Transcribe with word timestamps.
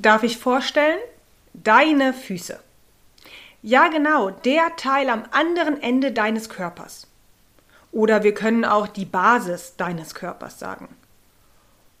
Darf 0.00 0.22
ich 0.22 0.38
vorstellen? 0.38 1.00
Deine 1.54 2.12
Füße. 2.14 2.60
Ja, 3.62 3.88
genau, 3.88 4.30
der 4.30 4.76
Teil 4.76 5.10
am 5.10 5.24
anderen 5.32 5.82
Ende 5.82 6.12
deines 6.12 6.48
Körpers. 6.48 7.08
Oder 7.90 8.22
wir 8.22 8.32
können 8.32 8.64
auch 8.64 8.86
die 8.86 9.04
Basis 9.04 9.74
deines 9.76 10.14
Körpers 10.14 10.60
sagen. 10.60 10.88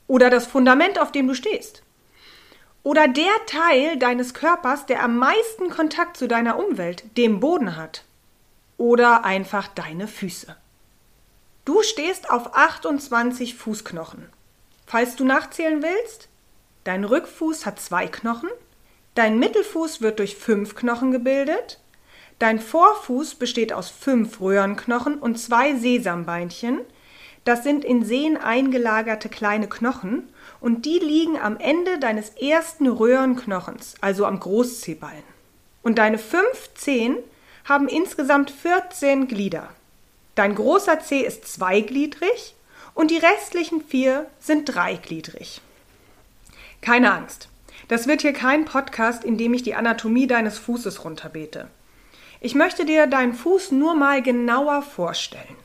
Oder 0.06 0.30
das 0.30 0.46
Fundament, 0.46 1.00
auf 1.00 1.10
dem 1.10 1.26
du 1.26 1.34
stehst. 1.34 1.82
Oder 2.84 3.08
der 3.08 3.32
Teil 3.46 3.98
deines 3.98 4.32
Körpers, 4.32 4.86
der 4.86 5.02
am 5.02 5.16
meisten 5.16 5.68
Kontakt 5.68 6.16
zu 6.16 6.28
deiner 6.28 6.56
Umwelt, 6.56 7.16
dem 7.16 7.40
Boden 7.40 7.74
hat. 7.74 8.04
Oder 8.76 9.24
einfach 9.24 9.66
deine 9.66 10.06
Füße. 10.06 10.54
Du 11.64 11.82
stehst 11.82 12.30
auf 12.30 12.54
28 12.54 13.56
Fußknochen. 13.56 14.28
Falls 14.86 15.16
du 15.16 15.24
nachzählen 15.24 15.82
willst, 15.82 16.28
dein 16.88 17.04
Rückfuß 17.04 17.66
hat 17.66 17.78
zwei 17.78 18.06
Knochen, 18.06 18.48
dein 19.14 19.38
Mittelfuß 19.38 20.00
wird 20.00 20.20
durch 20.20 20.36
fünf 20.36 20.74
Knochen 20.74 21.12
gebildet, 21.12 21.80
dein 22.38 22.58
Vorfuß 22.58 23.34
besteht 23.34 23.74
aus 23.74 23.90
fünf 23.90 24.40
Röhrenknochen 24.40 25.18
und 25.18 25.38
zwei 25.38 25.74
Sesambeinchen, 25.74 26.80
das 27.44 27.62
sind 27.62 27.84
in 27.84 28.06
Sehnen 28.06 28.38
eingelagerte 28.38 29.28
kleine 29.28 29.68
Knochen 29.68 30.30
und 30.62 30.86
die 30.86 30.98
liegen 30.98 31.38
am 31.38 31.58
Ende 31.58 31.98
deines 31.98 32.30
ersten 32.30 32.86
Röhrenknochens, 32.86 33.96
also 34.00 34.24
am 34.24 34.40
Großzehballen. 34.40 35.22
Und 35.82 35.98
deine 35.98 36.16
fünf 36.16 36.72
Zehen 36.74 37.18
haben 37.66 37.88
insgesamt 37.88 38.50
14 38.50 39.28
Glieder. 39.28 39.68
Dein 40.36 40.54
großer 40.54 41.00
Zeh 41.00 41.20
ist 41.20 41.46
zweigliedrig 41.48 42.54
und 42.94 43.10
die 43.10 43.18
restlichen 43.18 43.82
vier 43.82 44.24
sind 44.40 44.74
dreigliedrig. 44.74 45.60
Keine 46.80 47.12
Angst. 47.12 47.48
Das 47.88 48.06
wird 48.06 48.22
hier 48.22 48.32
kein 48.32 48.64
Podcast, 48.64 49.24
in 49.24 49.38
dem 49.38 49.54
ich 49.54 49.62
die 49.62 49.74
Anatomie 49.74 50.26
deines 50.26 50.58
Fußes 50.58 51.04
runterbete. 51.04 51.68
Ich 52.40 52.54
möchte 52.54 52.84
dir 52.84 53.06
deinen 53.06 53.34
Fuß 53.34 53.72
nur 53.72 53.94
mal 53.94 54.22
genauer 54.22 54.82
vorstellen. 54.82 55.56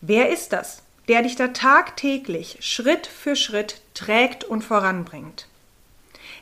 Wer 0.00 0.30
ist 0.30 0.52
das, 0.52 0.82
der 1.08 1.22
dich 1.22 1.36
da 1.36 1.48
tagtäglich 1.48 2.58
Schritt 2.60 3.06
für 3.06 3.36
Schritt 3.36 3.80
trägt 3.94 4.44
und 4.44 4.62
voranbringt? 4.62 5.48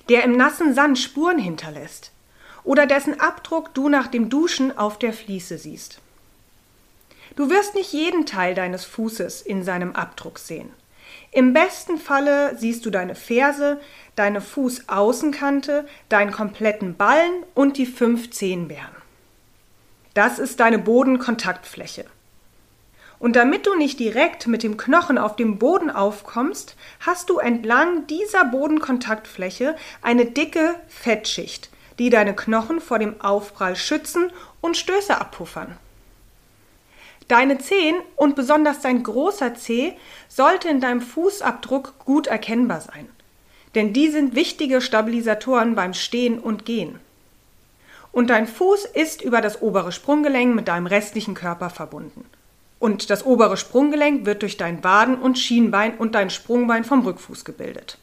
Der 0.09 0.23
im 0.25 0.37
nassen 0.37 0.75
Sand 0.75 0.99
Spuren 0.99 1.39
hinterlässt 1.39 2.13
oder 2.63 2.87
dessen 2.87 3.21
Abdruck 3.21 3.75
du 3.75 3.89
nach 3.89 4.07
dem 4.07 4.29
Duschen 4.29 4.77
auf 4.77 4.99
der 4.99 5.13
Fliese 5.13 5.59
siehst. 5.59 6.01
Du 7.37 7.51
wirst 7.51 7.75
nicht 7.75 7.93
jeden 7.93 8.27
Teil 8.27 8.55
deines 8.55 8.85
Fußes 8.85 9.43
in 9.43 9.65
seinem 9.65 9.93
Abdruck 9.95 10.39
sehen. 10.39 10.71
Im 11.31 11.53
besten 11.53 11.99
Falle 11.99 12.57
siehst 12.57 12.87
du 12.87 12.91
deine 12.91 13.15
Ferse, 13.15 13.81
deine 14.17 14.41
Fußaußenkante, 14.41 15.87
deinen 16.09 16.33
kompletten 16.33 16.97
Ballen 16.97 17.43
und 17.55 17.77
die 17.77 17.87
fünf 17.87 18.31
Zehenbeeren. 18.31 18.95
Das 20.15 20.39
ist 20.39 20.61
deine 20.61 20.79
Bodenkontaktfläche. 20.79 22.05
Und 23.19 23.37
damit 23.37 23.67
du 23.67 23.75
nicht 23.75 23.99
direkt 24.01 24.47
mit 24.47 24.63
dem 24.63 24.77
Knochen 24.77 25.19
auf 25.19 25.35
dem 25.35 25.59
Boden 25.59 25.91
aufkommst, 25.91 26.77
hast 27.01 27.31
du 27.31 27.39
entlang 27.39 28.07
dieser 28.07 28.45
Bodenkontaktfläche 28.45 29.77
eine 30.03 30.27
dicke 30.27 30.75
Fettschicht, 30.89 31.71
die 31.99 32.11
deine 32.11 32.37
Knochen 32.37 32.81
vor 32.81 32.99
dem 32.99 33.21
Aufprall 33.21 33.77
schützen 33.77 34.31
und 34.61 34.77
Stöße 34.77 35.19
abpuffern. 35.19 35.77
Deine 37.29 37.59
Zehen 37.59 37.97
und 38.17 38.37
besonders 38.37 38.81
dein 38.81 39.03
großer 39.03 39.55
Zeh 39.55 39.95
sollte 40.29 40.69
in 40.69 40.81
deinem 40.81 41.01
Fußabdruck 41.01 41.99
gut 42.05 42.27
erkennbar 42.27 42.83
sein, 42.83 43.09
denn 43.75 43.93
die 43.93 44.09
sind 44.09 44.35
wichtige 44.35 44.81
Stabilisatoren 44.81 45.75
beim 45.75 45.95
Stehen 45.95 46.39
und 46.39 46.67
Gehen. 46.67 46.99
Und 48.13 48.31
dein 48.31 48.47
Fuß 48.47 48.85
ist 48.85 49.23
über 49.23 49.41
das 49.41 49.63
obere 49.63 49.91
Sprunggelenk 49.91 50.55
mit 50.55 50.69
deinem 50.69 50.87
restlichen 50.87 51.35
Körper 51.35 51.71
verbunden. 51.71 52.25
Und 52.79 53.09
das 53.09 53.25
obere 53.25 53.57
Sprunggelenk 53.57 54.27
wird 54.27 54.43
durch 54.43 54.57
dein 54.57 54.85
Waden- 54.85 55.19
und 55.19 55.39
Schienbein 55.39 55.97
und 55.97 56.15
dein 56.15 56.31
Sprungbein 56.31 56.85
vom 56.85 57.01
Rückfuß 57.01 57.45
gebildet. 57.45 57.99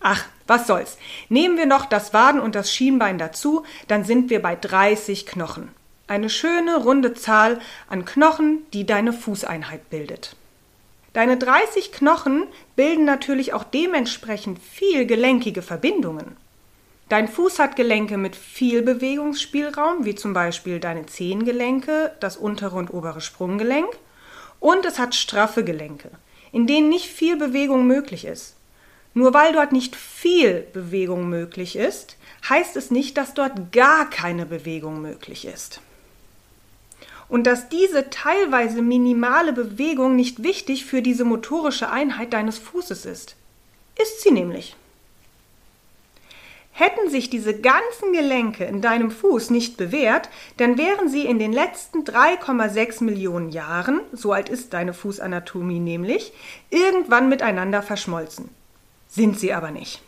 Ach, 0.00 0.24
was 0.46 0.66
soll's. 0.66 0.96
Nehmen 1.28 1.58
wir 1.58 1.66
noch 1.66 1.86
das 1.86 2.14
Waden 2.14 2.40
und 2.40 2.54
das 2.54 2.72
Schienbein 2.72 3.18
dazu, 3.18 3.64
dann 3.88 4.04
sind 4.04 4.30
wir 4.30 4.40
bei 4.40 4.56
30 4.56 5.26
Knochen. 5.26 5.68
Eine 6.08 6.30
schöne 6.30 6.76
runde 6.76 7.14
Zahl 7.14 7.58
an 7.88 8.04
Knochen, 8.04 8.64
die 8.72 8.86
deine 8.86 9.12
Fußeinheit 9.12 9.90
bildet. 9.90 10.36
Deine 11.14 11.36
30 11.36 11.90
Knochen 11.90 12.46
bilden 12.76 13.04
natürlich 13.04 13.52
auch 13.52 13.64
dementsprechend 13.64 14.60
viel 14.60 15.06
gelenkige 15.06 15.62
Verbindungen. 15.62 16.36
Dein 17.08 17.26
Fuß 17.26 17.58
hat 17.58 17.74
Gelenke 17.74 18.18
mit 18.18 18.36
viel 18.36 18.82
Bewegungsspielraum, 18.82 20.04
wie 20.04 20.14
zum 20.14 20.32
Beispiel 20.32 20.78
deine 20.78 21.06
Zehengelenke, 21.06 22.12
das 22.20 22.36
untere 22.36 22.76
und 22.76 22.94
obere 22.94 23.20
Sprunggelenk, 23.20 23.88
und 24.60 24.86
es 24.86 25.00
hat 25.00 25.16
straffe 25.16 25.64
Gelenke, 25.64 26.10
in 26.52 26.68
denen 26.68 26.88
nicht 26.88 27.06
viel 27.06 27.36
Bewegung 27.36 27.84
möglich 27.88 28.26
ist. 28.26 28.54
Nur 29.12 29.34
weil 29.34 29.52
dort 29.52 29.72
nicht 29.72 29.96
viel 29.96 30.68
Bewegung 30.72 31.28
möglich 31.28 31.74
ist, 31.74 32.16
heißt 32.48 32.76
es 32.76 32.92
nicht, 32.92 33.16
dass 33.16 33.34
dort 33.34 33.72
gar 33.72 34.08
keine 34.08 34.46
Bewegung 34.46 35.02
möglich 35.02 35.46
ist 35.46 35.80
und 37.28 37.46
dass 37.46 37.68
diese 37.68 38.10
teilweise 38.10 38.82
minimale 38.82 39.52
Bewegung 39.52 40.16
nicht 40.16 40.42
wichtig 40.42 40.84
für 40.84 41.02
diese 41.02 41.24
motorische 41.24 41.90
Einheit 41.90 42.32
deines 42.32 42.58
Fußes 42.58 43.04
ist. 43.06 43.36
Ist 44.00 44.22
sie 44.22 44.30
nämlich. 44.30 44.76
Hätten 46.78 47.08
sich 47.08 47.30
diese 47.30 47.58
ganzen 47.58 48.12
Gelenke 48.12 48.64
in 48.64 48.82
deinem 48.82 49.10
Fuß 49.10 49.48
nicht 49.48 49.78
bewährt, 49.78 50.28
dann 50.58 50.76
wären 50.76 51.08
sie 51.08 51.24
in 51.24 51.38
den 51.38 51.54
letzten 51.54 52.04
3,6 52.04 53.02
Millionen 53.02 53.48
Jahren, 53.48 54.00
so 54.12 54.34
alt 54.34 54.50
ist 54.50 54.74
deine 54.74 54.92
Fußanatomie 54.92 55.80
nämlich, 55.80 56.34
irgendwann 56.68 57.30
miteinander 57.30 57.80
verschmolzen. 57.80 58.50
Sind 59.08 59.38
sie 59.38 59.54
aber 59.54 59.70
nicht. 59.70 60.02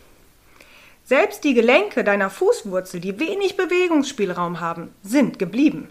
Selbst 1.07 1.43
die 1.43 1.55
Gelenke 1.55 2.05
deiner 2.05 2.29
Fußwurzel, 2.29 3.01
die 3.01 3.19
wenig 3.19 3.57
Bewegungsspielraum 3.57 4.61
haben, 4.61 4.95
sind 5.03 5.39
geblieben. 5.39 5.89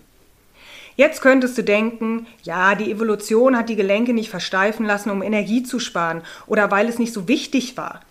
Jetzt 0.97 1.21
könntest 1.21 1.55
du 1.55 1.63
denken, 1.63 2.25
ja, 2.41 2.73
die 2.73 2.91
Evolution 2.91 3.55
hat 3.55 3.69
die 3.69 3.75
Gelenke 3.75 4.13
nicht 4.13 4.31
versteifen 4.31 4.83
lassen, 4.83 5.11
um 5.11 5.21
Energie 5.21 5.61
zu 5.61 5.79
sparen 5.79 6.23
oder 6.47 6.71
weil 6.71 6.89
es 6.89 6.97
nicht 6.97 7.13
so 7.13 7.27
wichtig 7.27 7.77
war. 7.77 8.01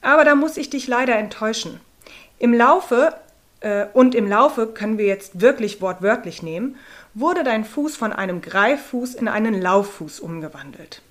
Aber 0.00 0.24
da 0.24 0.36
muss 0.36 0.56
ich 0.56 0.70
dich 0.70 0.86
leider 0.86 1.16
enttäuschen. 1.16 1.80
Im 2.38 2.54
Laufe, 2.54 3.14
äh, 3.60 3.86
und 3.94 4.14
im 4.14 4.28
Laufe 4.28 4.68
können 4.68 4.96
wir 4.96 5.06
jetzt 5.06 5.40
wirklich 5.40 5.80
wortwörtlich 5.80 6.40
nehmen, 6.40 6.76
wurde 7.14 7.42
dein 7.42 7.64
Fuß 7.64 7.96
von 7.96 8.12
einem 8.12 8.40
Greiffuß 8.42 9.14
in 9.14 9.26
einen 9.26 9.60
Lauffuß 9.60 10.20
umgewandelt. 10.20 11.02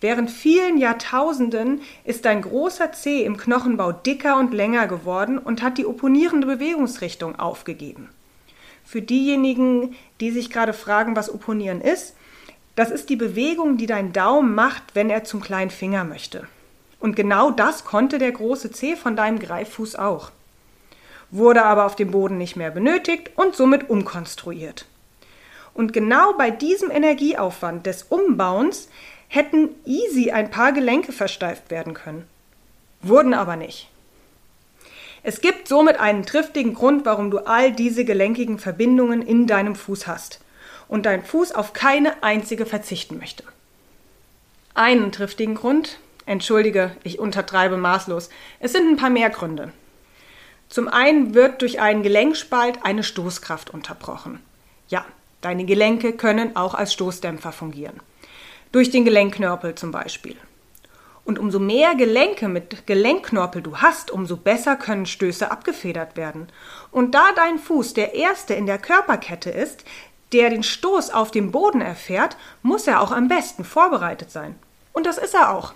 Während 0.00 0.30
vielen 0.30 0.78
Jahrtausenden 0.78 1.80
ist 2.04 2.24
dein 2.26 2.42
großer 2.42 2.92
Zeh 2.92 3.24
im 3.24 3.36
Knochenbau 3.36 3.90
dicker 3.90 4.38
und 4.38 4.54
länger 4.54 4.86
geworden 4.86 5.36
und 5.36 5.62
hat 5.62 5.78
die 5.78 5.86
opponierende 5.86 6.46
Bewegungsrichtung 6.46 7.36
aufgegeben. 7.40 8.08
Für 8.88 9.02
diejenigen, 9.02 9.94
die 10.18 10.30
sich 10.30 10.48
gerade 10.48 10.72
fragen, 10.72 11.14
was 11.14 11.30
Opponieren 11.30 11.82
ist, 11.82 12.14
das 12.74 12.90
ist 12.90 13.10
die 13.10 13.16
Bewegung, 13.16 13.76
die 13.76 13.84
dein 13.84 14.14
Daumen 14.14 14.54
macht, 14.54 14.94
wenn 14.94 15.10
er 15.10 15.24
zum 15.24 15.42
kleinen 15.42 15.68
Finger 15.68 16.04
möchte. 16.04 16.48
Und 16.98 17.14
genau 17.14 17.50
das 17.50 17.84
konnte 17.84 18.16
der 18.16 18.32
große 18.32 18.72
Zeh 18.72 18.96
von 18.96 19.14
deinem 19.14 19.40
Greiffuß 19.40 19.96
auch. 19.96 20.30
Wurde 21.30 21.66
aber 21.66 21.84
auf 21.84 21.96
dem 21.96 22.12
Boden 22.12 22.38
nicht 22.38 22.56
mehr 22.56 22.70
benötigt 22.70 23.32
und 23.36 23.54
somit 23.54 23.90
umkonstruiert. 23.90 24.86
Und 25.74 25.92
genau 25.92 26.32
bei 26.32 26.50
diesem 26.50 26.90
Energieaufwand 26.90 27.84
des 27.84 28.04
Umbauens 28.04 28.88
hätten 29.28 29.68
easy 29.84 30.30
ein 30.30 30.50
paar 30.50 30.72
Gelenke 30.72 31.12
versteift 31.12 31.70
werden 31.70 31.92
können. 31.92 32.26
Wurden 33.02 33.34
aber 33.34 33.56
nicht. 33.56 33.90
Es 35.22 35.40
gibt 35.40 35.68
somit 35.68 35.98
einen 35.98 36.24
triftigen 36.24 36.74
Grund, 36.74 37.04
warum 37.04 37.30
du 37.30 37.38
all 37.38 37.72
diese 37.72 38.04
gelenkigen 38.04 38.58
Verbindungen 38.58 39.22
in 39.22 39.46
deinem 39.46 39.74
Fuß 39.74 40.06
hast 40.06 40.40
und 40.88 41.06
dein 41.06 41.24
Fuß 41.24 41.52
auf 41.52 41.72
keine 41.72 42.22
einzige 42.22 42.66
verzichten 42.66 43.18
möchte. 43.18 43.44
Einen 44.74 45.12
triftigen 45.12 45.54
Grund, 45.54 45.98
entschuldige, 46.24 46.96
ich 47.02 47.18
untertreibe 47.18 47.76
maßlos, 47.76 48.30
es 48.60 48.72
sind 48.72 48.88
ein 48.88 48.96
paar 48.96 49.10
mehr 49.10 49.30
Gründe. 49.30 49.72
Zum 50.68 50.88
einen 50.88 51.34
wird 51.34 51.62
durch 51.62 51.80
einen 51.80 52.02
Gelenkspalt 52.02 52.84
eine 52.84 53.02
Stoßkraft 53.02 53.70
unterbrochen. 53.70 54.40
Ja, 54.88 55.04
deine 55.40 55.64
Gelenke 55.64 56.12
können 56.12 56.56
auch 56.56 56.74
als 56.74 56.92
Stoßdämpfer 56.92 57.52
fungieren. 57.52 58.00
Durch 58.70 58.90
den 58.90 59.04
Gelenkknorpel 59.04 59.74
zum 59.74 59.90
Beispiel. 59.90 60.36
Und 61.28 61.38
umso 61.38 61.58
mehr 61.58 61.94
Gelenke 61.94 62.48
mit 62.48 62.86
Gelenkknorpel 62.86 63.60
du 63.60 63.76
hast, 63.76 64.10
umso 64.10 64.38
besser 64.38 64.76
können 64.76 65.04
Stöße 65.04 65.50
abgefedert 65.50 66.16
werden. 66.16 66.48
Und 66.90 67.14
da 67.14 67.32
dein 67.36 67.58
Fuß 67.58 67.92
der 67.92 68.14
erste 68.14 68.54
in 68.54 68.64
der 68.64 68.78
Körperkette 68.78 69.50
ist, 69.50 69.84
der 70.32 70.48
den 70.48 70.62
Stoß 70.62 71.10
auf 71.10 71.30
dem 71.30 71.52
Boden 71.52 71.82
erfährt, 71.82 72.38
muss 72.62 72.86
er 72.86 73.02
auch 73.02 73.12
am 73.12 73.28
besten 73.28 73.64
vorbereitet 73.64 74.30
sein. 74.30 74.54
Und 74.94 75.04
das 75.04 75.18
ist 75.18 75.34
er 75.34 75.54
auch. 75.54 75.74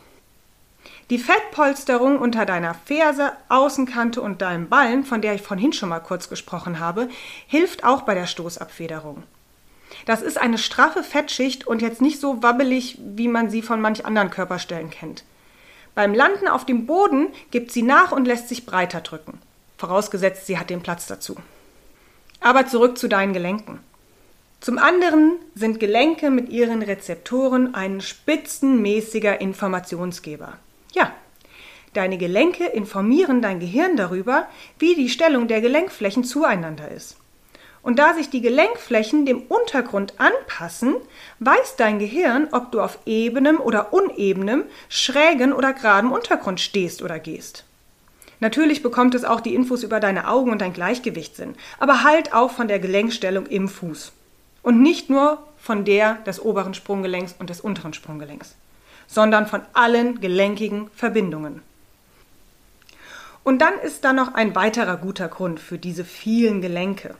Die 1.10 1.18
Fettpolsterung 1.18 2.18
unter 2.18 2.46
deiner 2.46 2.72
Ferse, 2.72 3.32
Außenkante 3.50 4.22
und 4.22 4.40
deinem 4.40 4.70
Ballen, 4.70 5.04
von 5.04 5.20
der 5.20 5.34
ich 5.34 5.42
vorhin 5.42 5.74
schon 5.74 5.90
mal 5.90 6.00
kurz 6.00 6.30
gesprochen 6.30 6.80
habe, 6.80 7.10
hilft 7.46 7.84
auch 7.84 8.02
bei 8.02 8.14
der 8.14 8.26
Stoßabfederung. 8.26 9.22
Das 10.06 10.22
ist 10.22 10.40
eine 10.40 10.56
straffe 10.56 11.02
Fettschicht 11.02 11.66
und 11.66 11.82
jetzt 11.82 12.00
nicht 12.00 12.20
so 12.20 12.42
wabbelig, 12.42 12.96
wie 12.98 13.28
man 13.28 13.50
sie 13.50 13.60
von 13.60 13.82
manch 13.82 14.06
anderen 14.06 14.30
Körperstellen 14.30 14.88
kennt. 14.88 15.24
Beim 15.94 16.14
Landen 16.14 16.48
auf 16.48 16.64
dem 16.64 16.86
Boden 16.86 17.28
gibt 17.50 17.70
sie 17.70 17.82
nach 17.82 18.12
und 18.12 18.26
lässt 18.26 18.48
sich 18.48 18.64
breiter 18.64 19.00
drücken. 19.00 19.38
Vorausgesetzt, 19.76 20.46
sie 20.46 20.58
hat 20.58 20.70
den 20.70 20.82
Platz 20.82 21.06
dazu. 21.06 21.36
Aber 22.40 22.66
zurück 22.66 22.96
zu 22.98 23.08
deinen 23.08 23.32
Gelenken. 23.32 23.80
Zum 24.60 24.78
anderen 24.78 25.38
sind 25.54 25.80
Gelenke 25.80 26.30
mit 26.30 26.48
ihren 26.48 26.82
Rezeptoren 26.82 27.74
ein 27.74 28.00
spitzenmäßiger 28.00 29.40
Informationsgeber. 29.40 30.56
Ja, 30.92 31.12
deine 31.94 32.16
Gelenke 32.16 32.66
informieren 32.66 33.42
dein 33.42 33.58
Gehirn 33.58 33.96
darüber, 33.96 34.46
wie 34.78 34.94
die 34.94 35.08
Stellung 35.08 35.48
der 35.48 35.60
Gelenkflächen 35.60 36.24
zueinander 36.24 36.90
ist. 36.90 37.16
Und 37.82 37.98
da 37.98 38.14
sich 38.14 38.30
die 38.30 38.40
Gelenkflächen 38.40 39.26
dem 39.26 39.42
Untergrund 39.42 40.14
anpassen, 40.18 40.94
weiß 41.40 41.76
dein 41.76 41.98
Gehirn, 41.98 42.48
ob 42.52 42.70
du 42.70 42.80
auf 42.80 42.98
ebenem 43.06 43.60
oder 43.60 43.92
unebenem, 43.92 44.64
schrägen 44.88 45.52
oder 45.52 45.72
geradem 45.72 46.12
Untergrund 46.12 46.60
stehst 46.60 47.02
oder 47.02 47.18
gehst. 47.18 47.64
Natürlich 48.38 48.82
bekommt 48.82 49.14
es 49.14 49.24
auch 49.24 49.40
die 49.40 49.54
Infos 49.54 49.82
über 49.82 50.00
deine 50.00 50.28
Augen 50.28 50.50
und 50.50 50.60
dein 50.60 50.72
Gleichgewichtssinn, 50.72 51.54
aber 51.78 52.02
halt 52.02 52.34
auch 52.34 52.50
von 52.50 52.68
der 52.68 52.78
Gelenkstellung 52.78 53.46
im 53.46 53.68
Fuß. 53.68 54.12
Und 54.62 54.80
nicht 54.80 55.10
nur 55.10 55.42
von 55.58 55.84
der 55.84 56.14
des 56.26 56.40
oberen 56.40 56.74
Sprunggelenks 56.74 57.34
und 57.38 57.50
des 57.50 57.60
unteren 57.60 57.94
Sprunggelenks, 57.94 58.56
sondern 59.06 59.46
von 59.46 59.62
allen 59.74 60.20
gelenkigen 60.20 60.88
Verbindungen. 60.94 61.62
Und 63.44 63.60
dann 63.60 63.78
ist 63.78 64.04
da 64.04 64.12
noch 64.12 64.34
ein 64.34 64.54
weiterer 64.54 64.96
guter 64.96 65.28
Grund 65.28 65.58
für 65.60 65.78
diese 65.78 66.04
vielen 66.04 66.60
Gelenke. 66.60 67.14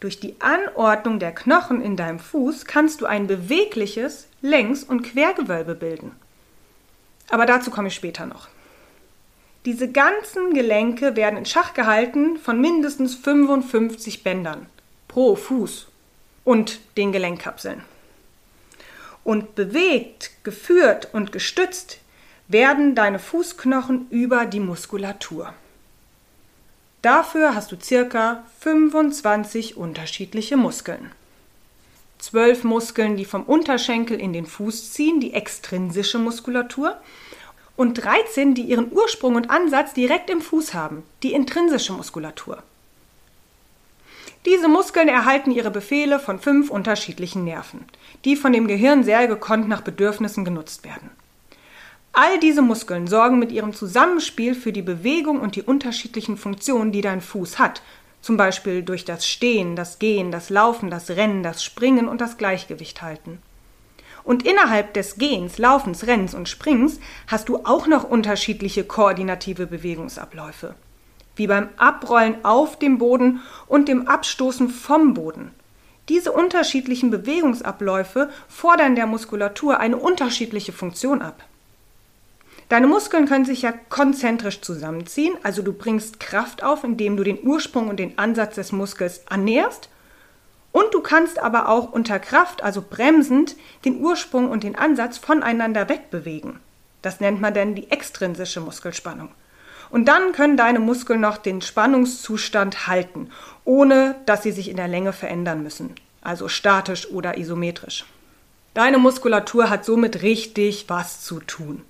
Durch 0.00 0.18
die 0.18 0.34
Anordnung 0.40 1.18
der 1.18 1.32
Knochen 1.32 1.82
in 1.82 1.96
deinem 1.96 2.18
Fuß 2.18 2.64
kannst 2.64 3.02
du 3.02 3.06
ein 3.06 3.26
bewegliches 3.26 4.26
Längs- 4.40 4.82
und 4.82 5.02
Quergewölbe 5.02 5.74
bilden. 5.74 6.12
Aber 7.28 7.44
dazu 7.44 7.70
komme 7.70 7.88
ich 7.88 7.94
später 7.94 8.24
noch. 8.26 8.48
Diese 9.66 9.92
ganzen 9.92 10.54
Gelenke 10.54 11.16
werden 11.16 11.36
in 11.36 11.44
Schach 11.44 11.74
gehalten 11.74 12.38
von 12.38 12.60
mindestens 12.62 13.14
55 13.14 14.24
Bändern 14.24 14.66
pro 15.06 15.36
Fuß 15.36 15.88
und 16.44 16.80
den 16.96 17.12
Gelenkkapseln. 17.12 17.82
Und 19.22 19.54
bewegt, 19.54 20.30
geführt 20.44 21.10
und 21.12 21.30
gestützt 21.30 21.98
werden 22.48 22.94
deine 22.94 23.18
Fußknochen 23.18 24.08
über 24.08 24.46
die 24.46 24.60
Muskulatur. 24.60 25.52
Dafür 27.02 27.54
hast 27.54 27.72
du 27.72 27.76
circa 27.80 28.44
25 28.60 29.76
unterschiedliche 29.76 30.58
Muskeln. 30.58 31.12
Zwölf 32.18 32.62
Muskeln, 32.64 33.16
die 33.16 33.24
vom 33.24 33.44
Unterschenkel 33.44 34.20
in 34.20 34.34
den 34.34 34.44
Fuß 34.44 34.92
ziehen, 34.92 35.20
die 35.20 35.32
extrinsische 35.32 36.18
Muskulatur, 36.18 36.98
und 37.76 37.94
13, 37.94 38.54
die 38.54 38.64
ihren 38.64 38.92
Ursprung 38.92 39.36
und 39.36 39.48
Ansatz 39.48 39.94
direkt 39.94 40.28
im 40.28 40.42
Fuß 40.42 40.74
haben, 40.74 41.02
die 41.22 41.32
intrinsische 41.32 41.94
Muskulatur. 41.94 42.62
Diese 44.44 44.68
Muskeln 44.68 45.08
erhalten 45.08 45.50
ihre 45.50 45.70
Befehle 45.70 46.18
von 46.18 46.38
fünf 46.38 46.70
unterschiedlichen 46.70 47.44
Nerven, 47.44 47.86
die 48.26 48.36
von 48.36 48.52
dem 48.52 48.66
Gehirn 48.66 49.04
sehr 49.04 49.26
gekonnt 49.26 49.68
nach 49.68 49.80
Bedürfnissen 49.80 50.44
genutzt 50.44 50.84
werden. 50.84 51.10
All 52.12 52.40
diese 52.40 52.62
Muskeln 52.62 53.06
sorgen 53.06 53.38
mit 53.38 53.52
ihrem 53.52 53.72
Zusammenspiel 53.72 54.54
für 54.54 54.72
die 54.72 54.82
Bewegung 54.82 55.40
und 55.40 55.54
die 55.54 55.62
unterschiedlichen 55.62 56.36
Funktionen, 56.36 56.90
die 56.90 57.02
dein 57.02 57.20
Fuß 57.20 57.58
hat, 57.58 57.82
zum 58.20 58.36
Beispiel 58.36 58.82
durch 58.82 59.04
das 59.04 59.26
Stehen, 59.26 59.76
das 59.76 59.98
Gehen, 59.98 60.32
das 60.32 60.50
Laufen, 60.50 60.90
das 60.90 61.10
Rennen, 61.10 61.42
das 61.42 61.62
Springen 61.62 62.08
und 62.08 62.20
das 62.20 62.36
Gleichgewicht 62.36 63.00
halten. 63.00 63.40
Und 64.24 64.44
innerhalb 64.44 64.92
des 64.92 65.16
Gehens, 65.16 65.56
Laufens, 65.56 66.06
Rennens 66.06 66.34
und 66.34 66.48
Springens 66.48 67.00
hast 67.28 67.48
du 67.48 67.64
auch 67.64 67.86
noch 67.86 68.04
unterschiedliche 68.04 68.84
koordinative 68.84 69.66
Bewegungsabläufe, 69.66 70.74
wie 71.36 71.46
beim 71.46 71.68
Abrollen 71.78 72.44
auf 72.44 72.78
dem 72.78 72.98
Boden 72.98 73.40
und 73.66 73.88
dem 73.88 74.08
Abstoßen 74.08 74.68
vom 74.68 75.14
Boden. 75.14 75.52
Diese 76.08 76.32
unterschiedlichen 76.32 77.10
Bewegungsabläufe 77.10 78.30
fordern 78.48 78.96
der 78.96 79.06
Muskulatur 79.06 79.78
eine 79.78 79.96
unterschiedliche 79.96 80.72
Funktion 80.72 81.22
ab. 81.22 81.44
Deine 82.70 82.86
Muskeln 82.86 83.26
können 83.26 83.44
sich 83.44 83.62
ja 83.62 83.72
konzentrisch 83.88 84.60
zusammenziehen, 84.60 85.34
also 85.42 85.60
du 85.60 85.72
bringst 85.72 86.20
Kraft 86.20 86.62
auf, 86.62 86.84
indem 86.84 87.16
du 87.16 87.24
den 87.24 87.42
Ursprung 87.42 87.88
und 87.88 87.98
den 87.98 88.16
Ansatz 88.16 88.54
des 88.54 88.70
Muskels 88.70 89.22
annäherst. 89.28 89.88
Und 90.70 90.94
du 90.94 91.00
kannst 91.00 91.40
aber 91.40 91.68
auch 91.68 91.90
unter 91.90 92.20
Kraft, 92.20 92.62
also 92.62 92.80
bremsend, 92.88 93.56
den 93.84 94.00
Ursprung 94.00 94.48
und 94.48 94.62
den 94.62 94.76
Ansatz 94.76 95.18
voneinander 95.18 95.88
wegbewegen. 95.88 96.60
Das 97.02 97.18
nennt 97.18 97.40
man 97.40 97.54
dann 97.54 97.74
die 97.74 97.90
extrinsische 97.90 98.60
Muskelspannung. 98.60 99.30
Und 99.90 100.04
dann 100.04 100.30
können 100.30 100.56
deine 100.56 100.78
Muskeln 100.78 101.20
noch 101.20 101.38
den 101.38 101.62
Spannungszustand 101.62 102.86
halten, 102.86 103.30
ohne 103.64 104.14
dass 104.26 104.44
sie 104.44 104.52
sich 104.52 104.68
in 104.70 104.76
der 104.76 104.86
Länge 104.86 105.12
verändern 105.12 105.64
müssen, 105.64 105.96
also 106.22 106.46
statisch 106.46 107.10
oder 107.10 107.36
isometrisch. 107.36 108.04
Deine 108.74 108.98
Muskulatur 108.98 109.70
hat 109.70 109.84
somit 109.84 110.22
richtig 110.22 110.84
was 110.86 111.22
zu 111.24 111.40
tun. 111.40 111.82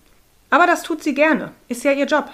Aber 0.51 0.67
das 0.67 0.83
tut 0.83 1.03
sie 1.03 1.15
gerne, 1.15 1.53
ist 1.69 1.85
ja 1.85 1.93
ihr 1.93 2.07
Job. 2.07 2.31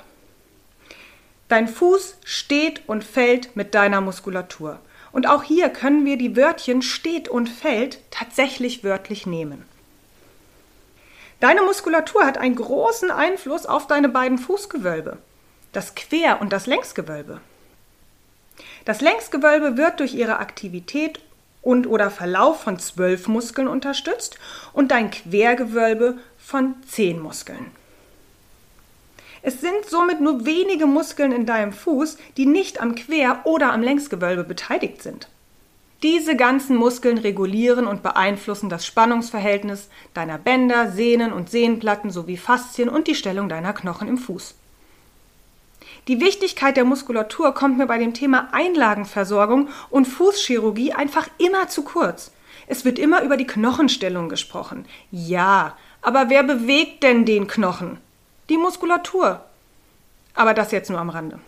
Dein 1.49 1.69
Fuß 1.69 2.17
steht 2.25 2.89
und 2.89 3.05
fällt 3.05 3.55
mit 3.55 3.75
deiner 3.75 4.01
Muskulatur. 4.01 4.81
Und 5.13 5.29
auch 5.29 5.43
hier 5.43 5.69
können 5.69 6.05
wir 6.05 6.19
die 6.19 6.37
Wörtchen 6.37 6.83
steht 6.83 7.29
und 7.29 7.49
fällt 7.49 7.99
tatsächlich 8.11 8.83
wörtlich 8.83 9.27
nehmen. 9.27 9.65
Deine 11.41 11.63
Muskulatur 11.63 12.25
hat 12.25 12.39
einen 12.39 12.57
großen 12.57 13.11
Einfluss 13.11 13.67
auf 13.67 13.87
deine 13.87 14.09
beiden 14.09 14.39
Fußgewölbe, 14.39 15.19
das 15.73 15.95
Quer- 15.95 16.41
und 16.41 16.53
das 16.53 16.67
Längsgewölbe. 16.67 17.41
Das 18.87 19.01
Längsgewölbe 19.01 19.77
wird 19.77 20.01
durch 20.01 20.15
ihre 20.15 20.39
Aktivität 20.39 21.21
und 21.61 21.87
oder 21.87 22.11
Verlauf 22.11 22.63
von 22.63 22.79
zwölf 22.79 23.29
Muskeln 23.29 23.69
unterstützt 23.69 24.39
und 24.73 24.91
dein 24.91 25.11
Quergewölbe 25.11 26.19
von 26.39 26.75
zehn 26.89 27.21
Muskeln. 27.21 27.71
Es 29.47 29.61
sind 29.61 29.87
somit 29.89 30.21
nur 30.21 30.45
wenige 30.45 30.87
Muskeln 30.87 31.31
in 31.31 31.47
deinem 31.47 31.73
Fuß, 31.73 32.19
die 32.37 32.47
nicht 32.47 32.81
am 32.81 32.97
Quer- 32.97 33.43
oder 33.45 33.73
am 33.73 33.81
Längsgewölbe 33.81 34.43
beteiligt 34.43 35.05
sind. 35.05 35.29
Diese 36.03 36.35
ganzen 36.35 36.75
Muskeln 36.75 37.17
regulieren 37.17 37.87
und 37.87 38.03
beeinflussen 38.03 38.69
das 38.69 38.85
Spannungsverhältnis 38.85 39.89
deiner 40.15 40.37
Bänder, 40.37 40.91
Sehnen 40.91 41.33
und 41.33 41.49
Sehnenplatten 41.49 42.11
sowie 42.11 42.37
Faszien 42.37 42.89
und 42.89 43.07
die 43.07 43.15
Stellung 43.15 43.49
deiner 43.49 43.73
Knochen 43.73 44.09
im 44.09 44.19
Fuß. 44.19 44.57
Die 46.09 46.21
Wichtigkeit 46.21 46.77
der 46.77 46.85
Muskulatur 46.85 47.55
kommt 47.55 47.79
mir 47.79 47.87
bei 47.87 47.99
dem 47.99 48.15
Thema 48.15 48.49
Einlagenversorgung 48.51 49.69
und 49.91 50.09
Fußchirurgie 50.09 50.93
einfach 50.93 51.29
immer 51.39 51.69
zu 51.69 51.85
kurz. 51.85 52.33
Es 52.67 52.85
wird 52.85 52.99
immer 52.99 53.23
über 53.23 53.37
die 53.37 53.47
Knochenstellung 53.47 54.29
gesprochen. 54.29 54.87
Ja, 55.13 55.77
aber 56.03 56.31
wer 56.31 56.43
bewegt 56.43 57.05
denn 57.05 57.25
den 57.25 57.47
Knochen? 57.47 57.99
Die 58.49 58.59
Muskulatur. 58.59 59.45
Aber 60.35 60.55
das 60.55 60.73
jetzt 60.73 60.91
nur 60.91 61.01
am 61.01 61.11
Rande. 61.11 61.39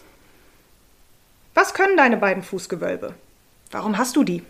Was 1.54 1.74
können 1.74 1.96
deine 1.96 2.16
beiden 2.16 2.42
Fußgewölbe? 2.42 3.14
Warum 3.70 3.98
hast 3.98 4.16
du 4.16 4.24
die? 4.24 4.42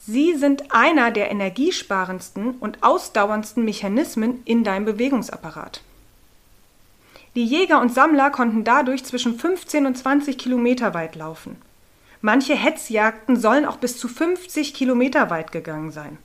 Sie 0.00 0.36
sind 0.36 0.72
einer 0.72 1.10
der 1.10 1.30
energiesparendsten 1.30 2.52
und 2.58 2.82
ausdauerndsten 2.82 3.64
Mechanismen 3.64 4.42
in 4.44 4.64
deinem 4.64 4.84
Bewegungsapparat. 4.84 5.82
Die 7.34 7.44
Jäger 7.44 7.80
und 7.80 7.92
Sammler 7.92 8.30
konnten 8.30 8.64
dadurch 8.64 9.04
zwischen 9.04 9.38
15 9.38 9.86
und 9.86 9.96
20 9.96 10.38
Kilometer 10.38 10.94
weit 10.94 11.14
laufen. 11.14 11.56
Manche 12.20 12.54
Hetzjagden 12.54 13.36
sollen 13.36 13.64
auch 13.64 13.76
bis 13.76 13.98
zu 13.98 14.08
50 14.08 14.74
Kilometer 14.74 15.30
weit 15.30 15.52
gegangen 15.52 15.92
sein. 15.92 16.18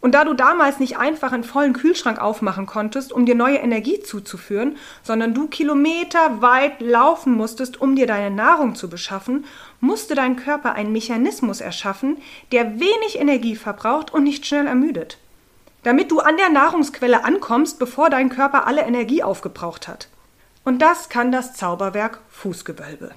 Und 0.00 0.12
da 0.12 0.24
du 0.24 0.32
damals 0.32 0.78
nicht 0.78 0.96
einfach 0.96 1.32
einen 1.32 1.42
vollen 1.42 1.72
Kühlschrank 1.72 2.20
aufmachen 2.20 2.66
konntest, 2.66 3.12
um 3.12 3.26
dir 3.26 3.34
neue 3.34 3.56
Energie 3.56 4.00
zuzuführen, 4.00 4.76
sondern 5.02 5.34
du 5.34 5.48
kilometerweit 5.48 6.80
laufen 6.80 7.34
musstest, 7.34 7.80
um 7.80 7.96
dir 7.96 8.06
deine 8.06 8.34
Nahrung 8.34 8.76
zu 8.76 8.88
beschaffen, 8.88 9.44
musste 9.80 10.14
dein 10.14 10.36
Körper 10.36 10.74
einen 10.74 10.92
Mechanismus 10.92 11.60
erschaffen, 11.60 12.18
der 12.52 12.78
wenig 12.78 13.18
Energie 13.18 13.56
verbraucht 13.56 14.14
und 14.14 14.22
nicht 14.22 14.46
schnell 14.46 14.68
ermüdet. 14.68 15.18
Damit 15.82 16.10
du 16.10 16.20
an 16.20 16.36
der 16.36 16.48
Nahrungsquelle 16.48 17.24
ankommst, 17.24 17.78
bevor 17.80 18.08
dein 18.08 18.28
Körper 18.28 18.66
alle 18.66 18.82
Energie 18.82 19.22
aufgebraucht 19.24 19.88
hat. 19.88 20.08
Und 20.64 20.80
das 20.80 21.08
kann 21.08 21.32
das 21.32 21.54
Zauberwerk 21.54 22.20
Fußgewölbe. 22.30 23.12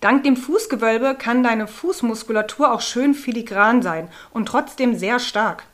Dank 0.00 0.24
dem 0.24 0.36
Fußgewölbe 0.36 1.16
kann 1.18 1.42
deine 1.42 1.66
Fußmuskulatur 1.66 2.72
auch 2.72 2.80
schön 2.80 3.14
filigran 3.14 3.82
sein 3.82 4.08
und 4.32 4.46
trotzdem 4.46 4.96
sehr 4.96 5.18
stark. 5.18 5.64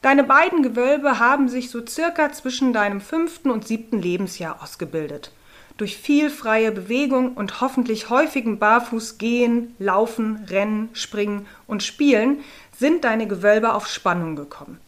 Deine 0.00 0.22
beiden 0.22 0.62
Gewölbe 0.62 1.18
haben 1.18 1.48
sich 1.48 1.70
so 1.70 1.84
circa 1.84 2.30
zwischen 2.32 2.72
deinem 2.72 3.00
fünften 3.00 3.50
und 3.50 3.66
siebten 3.66 4.00
Lebensjahr 4.00 4.62
ausgebildet. 4.62 5.32
Durch 5.76 5.96
viel 5.96 6.30
freie 6.30 6.72
Bewegung 6.72 7.34
und 7.34 7.60
hoffentlich 7.60 8.10
häufigen 8.10 8.58
Barfußgehen, 8.58 9.74
Laufen, 9.78 10.44
Rennen, 10.48 10.90
Springen 10.92 11.46
und 11.66 11.82
Spielen 11.82 12.40
sind 12.76 13.04
deine 13.04 13.26
Gewölbe 13.26 13.74
auf 13.74 13.88
Spannung 13.88 14.36
gekommen. 14.36 14.80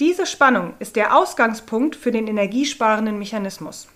Diese 0.00 0.26
Spannung 0.26 0.74
ist 0.78 0.96
der 0.96 1.16
Ausgangspunkt 1.16 1.96
für 1.96 2.12
den 2.12 2.26
energiesparenden 2.26 3.18
Mechanismus. 3.18 3.88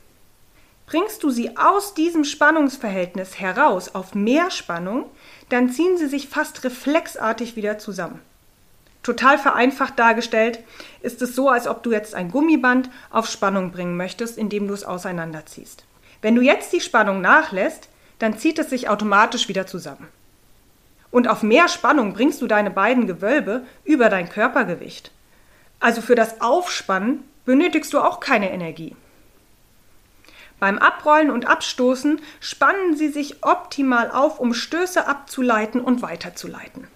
Bringst 0.86 1.22
du 1.22 1.30
sie 1.30 1.56
aus 1.56 1.94
diesem 1.94 2.24
Spannungsverhältnis 2.24 3.38
heraus 3.38 3.94
auf 3.94 4.14
mehr 4.14 4.50
Spannung, 4.50 5.04
dann 5.50 5.70
ziehen 5.70 5.98
sie 5.98 6.08
sich 6.08 6.28
fast 6.28 6.64
reflexartig 6.64 7.56
wieder 7.56 7.78
zusammen. 7.78 8.20
Total 9.02 9.38
vereinfacht 9.38 9.98
dargestellt 9.98 10.60
ist 11.00 11.22
es 11.22 11.34
so, 11.34 11.48
als 11.48 11.66
ob 11.66 11.82
du 11.82 11.90
jetzt 11.90 12.14
ein 12.14 12.30
Gummiband 12.30 12.90
auf 13.10 13.26
Spannung 13.26 13.72
bringen 13.72 13.96
möchtest, 13.96 14.36
indem 14.36 14.68
du 14.68 14.74
es 14.74 14.84
auseinanderziehst. 14.84 15.84
Wenn 16.20 16.34
du 16.34 16.42
jetzt 16.42 16.72
die 16.72 16.80
Spannung 16.80 17.20
nachlässt, 17.22 17.88
dann 18.18 18.38
zieht 18.38 18.58
es 18.58 18.68
sich 18.68 18.88
automatisch 18.88 19.48
wieder 19.48 19.66
zusammen. 19.66 20.08
Und 21.10 21.28
auf 21.28 21.42
mehr 21.42 21.68
Spannung 21.68 22.12
bringst 22.12 22.42
du 22.42 22.46
deine 22.46 22.70
beiden 22.70 23.06
Gewölbe 23.06 23.62
über 23.84 24.10
dein 24.10 24.28
Körpergewicht. 24.28 25.10
Also 25.80 26.02
für 26.02 26.14
das 26.14 26.42
Aufspannen 26.42 27.24
benötigst 27.46 27.92
du 27.94 28.00
auch 28.00 28.20
keine 28.20 28.52
Energie. 28.52 28.94
Beim 30.60 30.78
Abrollen 30.78 31.30
und 31.30 31.48
Abstoßen 31.48 32.20
spannen 32.38 32.94
sie 32.94 33.08
sich 33.08 33.42
optimal 33.42 34.10
auf, 34.10 34.38
um 34.38 34.52
Stöße 34.52 35.08
abzuleiten 35.08 35.80
und 35.80 36.02
weiterzuleiten. 36.02 36.86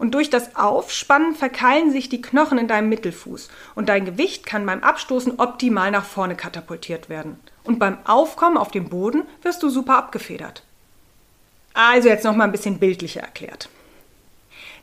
Und 0.00 0.14
durch 0.14 0.30
das 0.30 0.56
Aufspannen 0.56 1.34
verkeilen 1.34 1.92
sich 1.92 2.08
die 2.08 2.22
Knochen 2.22 2.56
in 2.56 2.68
deinem 2.68 2.88
Mittelfuß 2.88 3.50
und 3.74 3.90
dein 3.90 4.06
Gewicht 4.06 4.46
kann 4.46 4.64
beim 4.64 4.82
Abstoßen 4.82 5.38
optimal 5.38 5.90
nach 5.90 6.06
vorne 6.06 6.36
katapultiert 6.36 7.10
werden. 7.10 7.38
Und 7.64 7.78
beim 7.78 7.98
Aufkommen 8.06 8.56
auf 8.56 8.70
dem 8.70 8.88
Boden 8.88 9.24
wirst 9.42 9.62
du 9.62 9.68
super 9.68 9.98
abgefedert. 9.98 10.62
Also 11.74 12.08
jetzt 12.08 12.24
noch 12.24 12.34
mal 12.34 12.44
ein 12.44 12.52
bisschen 12.52 12.78
bildlicher 12.78 13.20
erklärt. 13.20 13.68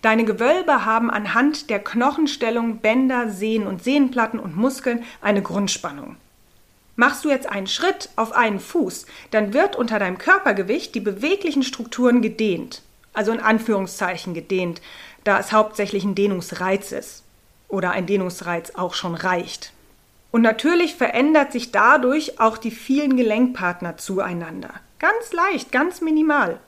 Deine 0.04 0.24
Gewölbe 0.24 0.86
haben 0.86 1.10
anhand 1.10 1.72
der 1.72 1.80
Knochenstellung, 1.80 2.78
Bänder, 2.78 3.32
Sehnen 3.32 3.66
und 3.66 3.84
Sehnenplatten 3.84 4.40
und 4.40 4.56
Muskeln 4.56 5.04
eine 5.20 5.42
Grundspannung. 5.42 6.18
Machst 6.96 7.26
du 7.26 7.30
jetzt 7.30 7.50
einen 7.50 7.66
Schritt 7.66 8.10
auf 8.18 8.34
einen 8.34 8.60
Fuß, 8.60 9.08
dann 9.32 9.56
wird 9.56 9.78
unter 9.78 9.98
deinem 9.98 10.20
Körpergewicht 10.20 10.94
die 10.94 11.00
beweglichen 11.00 11.64
Strukturen 11.64 12.22
gedehnt 12.22 12.84
also 13.18 13.32
in 13.32 13.40
Anführungszeichen 13.40 14.36
gedehnt, 14.36 14.80
da 15.24 15.40
es 15.40 15.52
hauptsächlich 15.52 16.04
ein 16.04 16.16
Dehnungsreiz 16.16 16.92
ist 16.92 17.24
oder 17.68 17.92
ein 17.92 18.06
Dehnungsreiz 18.06 18.72
auch 18.76 18.94
schon 18.94 19.16
reicht. 19.16 19.74
Und 20.32 20.42
natürlich 20.42 20.96
verändert 20.96 21.52
sich 21.52 21.72
dadurch 21.72 22.40
auch 22.40 22.58
die 22.58 22.72
vielen 22.72 23.18
Gelenkpartner 23.18 23.98
zueinander. 23.98 24.72
Ganz 25.00 25.32
leicht, 25.34 25.72
ganz 25.72 26.02
minimal. 26.02 26.60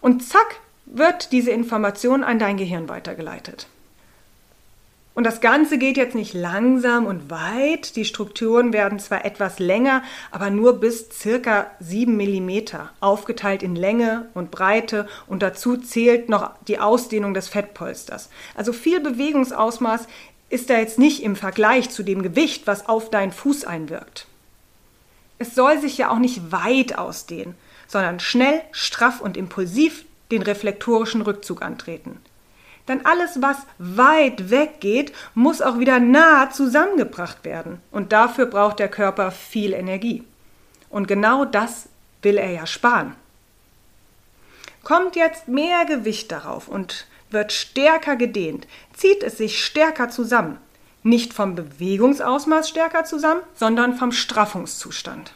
Und 0.00 0.22
zack, 0.22 0.60
wird 0.86 1.32
diese 1.32 1.50
Information 1.50 2.24
an 2.24 2.38
dein 2.38 2.56
Gehirn 2.56 2.88
weitergeleitet. 2.88 3.68
Und 5.12 5.24
das 5.24 5.40
Ganze 5.40 5.76
geht 5.76 5.96
jetzt 5.96 6.14
nicht 6.14 6.34
langsam 6.34 7.04
und 7.04 7.30
weit. 7.30 7.96
Die 7.96 8.04
Strukturen 8.04 8.72
werden 8.72 8.98
zwar 9.00 9.24
etwas 9.24 9.58
länger, 9.58 10.02
aber 10.30 10.50
nur 10.50 10.78
bis 10.78 11.08
circa 11.10 11.70
7 11.80 12.16
mm, 12.16 12.50
aufgeteilt 13.00 13.62
in 13.62 13.74
Länge 13.74 14.28
und 14.34 14.50
Breite 14.50 15.08
und 15.26 15.42
dazu 15.42 15.76
zählt 15.76 16.28
noch 16.28 16.52
die 16.68 16.78
Ausdehnung 16.78 17.34
des 17.34 17.48
Fettpolsters. 17.48 18.30
Also 18.54 18.72
viel 18.72 19.00
Bewegungsausmaß 19.00 20.06
ist 20.48 20.70
da 20.70 20.78
jetzt 20.78 20.98
nicht 20.98 21.22
im 21.22 21.36
Vergleich 21.36 21.90
zu 21.90 22.02
dem 22.02 22.22
Gewicht, 22.22 22.66
was 22.66 22.88
auf 22.88 23.10
deinen 23.10 23.32
Fuß 23.32 23.64
einwirkt. 23.64 24.26
Es 25.38 25.54
soll 25.54 25.80
sich 25.80 25.98
ja 25.98 26.10
auch 26.10 26.18
nicht 26.18 26.52
weit 26.52 26.98
ausdehnen, 26.98 27.54
sondern 27.88 28.20
schnell, 28.20 28.62
straff 28.72 29.20
und 29.20 29.36
impulsiv 29.36 30.04
den 30.30 30.42
reflektorischen 30.42 31.22
Rückzug 31.22 31.62
antreten. 31.62 32.20
Denn 32.90 33.06
alles, 33.06 33.40
was 33.40 33.56
weit 33.78 34.50
weg 34.50 34.80
geht, 34.80 35.12
muss 35.34 35.62
auch 35.62 35.78
wieder 35.78 36.00
nah 36.00 36.50
zusammengebracht 36.50 37.44
werden. 37.44 37.80
Und 37.92 38.10
dafür 38.10 38.46
braucht 38.46 38.80
der 38.80 38.88
Körper 38.88 39.30
viel 39.30 39.72
Energie. 39.74 40.24
Und 40.88 41.06
genau 41.06 41.44
das 41.44 41.88
will 42.20 42.36
er 42.36 42.50
ja 42.50 42.66
sparen. 42.66 43.14
Kommt 44.82 45.14
jetzt 45.14 45.46
mehr 45.46 45.84
Gewicht 45.84 46.32
darauf 46.32 46.66
und 46.66 47.06
wird 47.30 47.52
stärker 47.52 48.16
gedehnt, 48.16 48.66
zieht 48.92 49.22
es 49.22 49.38
sich 49.38 49.64
stärker 49.64 50.10
zusammen. 50.10 50.58
Nicht 51.04 51.32
vom 51.32 51.54
Bewegungsausmaß 51.54 52.68
stärker 52.68 53.04
zusammen, 53.04 53.42
sondern 53.54 53.94
vom 53.94 54.10
Straffungszustand. 54.10 55.32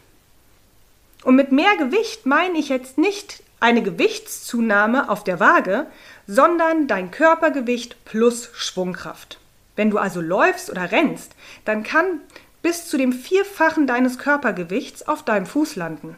Und 1.23 1.37
mit 1.37 1.53
mehr 1.53 1.77
Gewicht 1.77 2.25
meine 2.25 2.57
ich 2.57 2.67
jetzt 2.67 2.97
nicht 2.97 3.41
eine 3.61 3.81
Gewichtszunahme 3.81 5.09
auf 5.09 5.23
der 5.23 5.39
Waage, 5.39 5.87
sondern 6.27 6.87
dein 6.87 7.11
Körpergewicht 7.11 8.03
plus 8.05 8.49
Schwungkraft. 8.53 9.39
Wenn 9.75 9.89
du 9.89 9.97
also 9.97 10.21
läufst 10.21 10.69
oder 10.69 10.91
rennst, 10.91 11.35
dann 11.65 11.83
kann 11.83 12.21
bis 12.61 12.87
zu 12.87 12.97
dem 12.97 13.13
Vierfachen 13.13 13.87
deines 13.87 14.17
Körpergewichts 14.17 15.07
auf 15.07 15.23
deinem 15.23 15.45
Fuß 15.45 15.75
landen. 15.75 16.15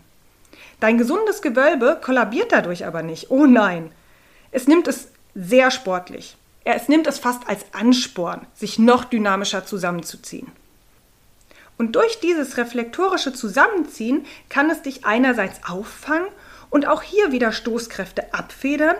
Dein 0.79 0.97
gesundes 0.97 1.41
Gewölbe 1.41 1.99
kollabiert 2.01 2.51
dadurch 2.51 2.85
aber 2.85 3.01
nicht. 3.01 3.31
Oh 3.31 3.45
nein. 3.45 3.91
Es 4.51 4.67
nimmt 4.67 4.87
es 4.87 5.09
sehr 5.35 5.71
sportlich. 5.71 6.37
Es 6.63 6.87
nimmt 6.87 7.07
es 7.07 7.19
fast 7.19 7.47
als 7.47 7.65
Ansporn, 7.73 8.45
sich 8.53 8.77
noch 8.77 9.05
dynamischer 9.05 9.65
zusammenzuziehen. 9.65 10.51
Und 11.77 11.95
durch 11.95 12.19
dieses 12.19 12.57
reflektorische 12.57 13.33
Zusammenziehen 13.33 14.25
kann 14.49 14.69
es 14.69 14.81
dich 14.81 15.05
einerseits 15.05 15.61
auffangen 15.67 16.27
und 16.69 16.87
auch 16.87 17.01
hier 17.01 17.31
wieder 17.31 17.51
Stoßkräfte 17.51 18.33
abfedern 18.33 18.95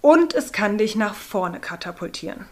und 0.00 0.34
es 0.34 0.52
kann 0.52 0.78
dich 0.78 0.96
nach 0.96 1.14
vorne 1.14 1.60
katapultieren. 1.60 2.46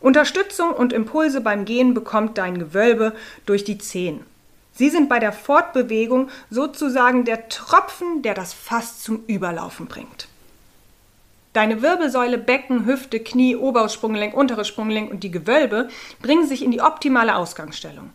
Unterstützung 0.00 0.72
und 0.72 0.92
Impulse 0.92 1.40
beim 1.40 1.64
Gehen 1.64 1.94
bekommt 1.94 2.38
dein 2.38 2.58
Gewölbe 2.58 3.14
durch 3.46 3.64
die 3.64 3.78
Zehen. 3.78 4.24
Sie 4.72 4.88
sind 4.88 5.08
bei 5.08 5.18
der 5.18 5.32
Fortbewegung 5.32 6.30
sozusagen 6.48 7.24
der 7.24 7.48
Tropfen, 7.48 8.22
der 8.22 8.34
das 8.34 8.54
Fass 8.54 9.00
zum 9.00 9.24
Überlaufen 9.26 9.86
bringt. 9.86 10.28
Deine 11.52 11.82
Wirbelsäule, 11.82 12.38
Becken, 12.38 12.86
Hüfte, 12.86 13.20
Knie, 13.20 13.56
oberes 13.56 13.92
Sprunggelenk, 13.92 14.34
unteres 14.34 14.68
Sprunggelenk 14.68 15.10
und 15.10 15.24
die 15.24 15.32
Gewölbe 15.32 15.88
bringen 16.22 16.46
sich 16.46 16.62
in 16.62 16.70
die 16.70 16.80
optimale 16.80 17.34
Ausgangsstellung. 17.34 18.10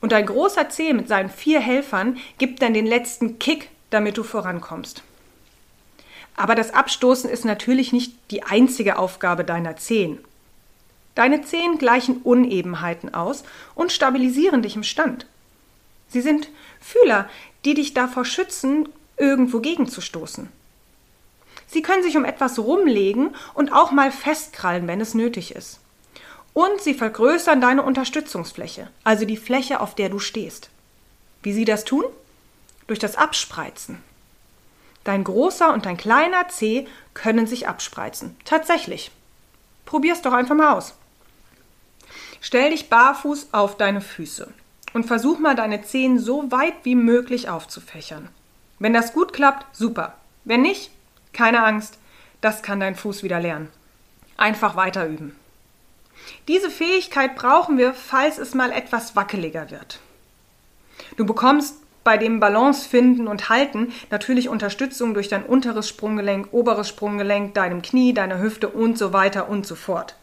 Und 0.00 0.12
dein 0.12 0.24
großer 0.24 0.70
Zeh 0.70 0.94
mit 0.94 1.06
seinen 1.06 1.28
vier 1.28 1.60
Helfern 1.60 2.16
gibt 2.38 2.62
dann 2.62 2.72
den 2.72 2.86
letzten 2.86 3.38
Kick, 3.38 3.68
damit 3.90 4.16
du 4.16 4.22
vorankommst. 4.22 5.02
Aber 6.36 6.54
das 6.54 6.72
Abstoßen 6.72 7.28
ist 7.28 7.44
natürlich 7.44 7.92
nicht 7.92 8.14
die 8.30 8.42
einzige 8.42 8.98
Aufgabe 8.98 9.44
deiner 9.44 9.76
Zehen. 9.76 10.18
Deine 11.14 11.42
Zehen 11.42 11.78
gleichen 11.78 12.18
Unebenheiten 12.22 13.12
aus 13.14 13.44
und 13.74 13.92
stabilisieren 13.92 14.62
dich 14.62 14.76
im 14.76 14.84
Stand. 14.84 15.26
Sie 16.08 16.20
sind 16.20 16.48
Fühler, 16.80 17.28
die 17.64 17.74
dich 17.74 17.94
davor 17.94 18.24
schützen, 18.24 18.88
irgendwo 19.16 19.60
gegenzustoßen. 19.60 20.48
Sie 21.66 21.82
können 21.82 22.02
sich 22.02 22.16
um 22.16 22.24
etwas 22.24 22.58
rumlegen 22.58 23.34
und 23.54 23.72
auch 23.72 23.92
mal 23.92 24.10
festkrallen, 24.10 24.88
wenn 24.88 25.00
es 25.00 25.14
nötig 25.14 25.54
ist. 25.54 25.78
Und 26.52 26.80
sie 26.80 26.94
vergrößern 26.94 27.60
deine 27.60 27.84
Unterstützungsfläche, 27.84 28.88
also 29.04 29.24
die 29.24 29.36
Fläche, 29.36 29.80
auf 29.80 29.94
der 29.94 30.08
du 30.08 30.18
stehst. 30.18 30.70
Wie 31.42 31.52
sie 31.52 31.64
das 31.64 31.84
tun? 31.84 32.04
Durch 32.88 32.98
das 32.98 33.14
Abspreizen. 33.14 34.02
Dein 35.04 35.24
großer 35.24 35.72
und 35.72 35.86
dein 35.86 35.96
kleiner 35.96 36.48
Zeh 36.48 36.86
können 37.14 37.46
sich 37.46 37.68
abspreizen. 37.68 38.36
Tatsächlich. 38.44 39.10
Probier's 39.86 40.22
doch 40.22 40.32
einfach 40.32 40.54
mal 40.54 40.74
aus. 40.74 40.94
Stell 42.40 42.70
dich 42.70 42.88
barfuß 42.88 43.48
auf 43.52 43.76
deine 43.76 44.00
Füße 44.00 44.52
und 44.92 45.04
versuch 45.04 45.38
mal 45.38 45.54
deine 45.54 45.82
Zehen 45.82 46.18
so 46.18 46.50
weit 46.50 46.74
wie 46.84 46.94
möglich 46.94 47.48
aufzufächern. 47.48 48.28
Wenn 48.78 48.92
das 48.92 49.12
gut 49.12 49.32
klappt, 49.32 49.76
super. 49.76 50.14
Wenn 50.44 50.62
nicht, 50.62 50.90
keine 51.32 51.64
Angst, 51.64 51.98
das 52.40 52.62
kann 52.62 52.80
dein 52.80 52.96
Fuß 52.96 53.22
wieder 53.22 53.40
lernen. 53.40 53.68
Einfach 54.36 54.74
weiter 54.74 55.06
üben. 55.06 55.36
Diese 56.48 56.70
Fähigkeit 56.70 57.34
brauchen 57.34 57.78
wir, 57.78 57.94
falls 57.94 58.38
es 58.38 58.54
mal 58.54 58.72
etwas 58.72 59.16
wackeliger 59.16 59.70
wird. 59.70 60.00
Du 61.16 61.26
bekommst 61.26 61.76
bei 62.10 62.18
dem 62.18 62.40
Balance 62.40 62.88
finden 62.88 63.28
und 63.28 63.50
halten 63.50 63.92
natürlich 64.10 64.48
Unterstützung 64.48 65.14
durch 65.14 65.28
dein 65.28 65.44
unteres 65.44 65.88
Sprunggelenk, 65.88 66.48
oberes 66.50 66.88
Sprunggelenk, 66.88 67.54
deinem 67.54 67.82
Knie, 67.82 68.12
deiner 68.12 68.40
Hüfte 68.40 68.66
und 68.68 68.98
so 68.98 69.12
weiter 69.12 69.48
und 69.48 69.64
so 69.64 69.76
fort. 69.76 70.16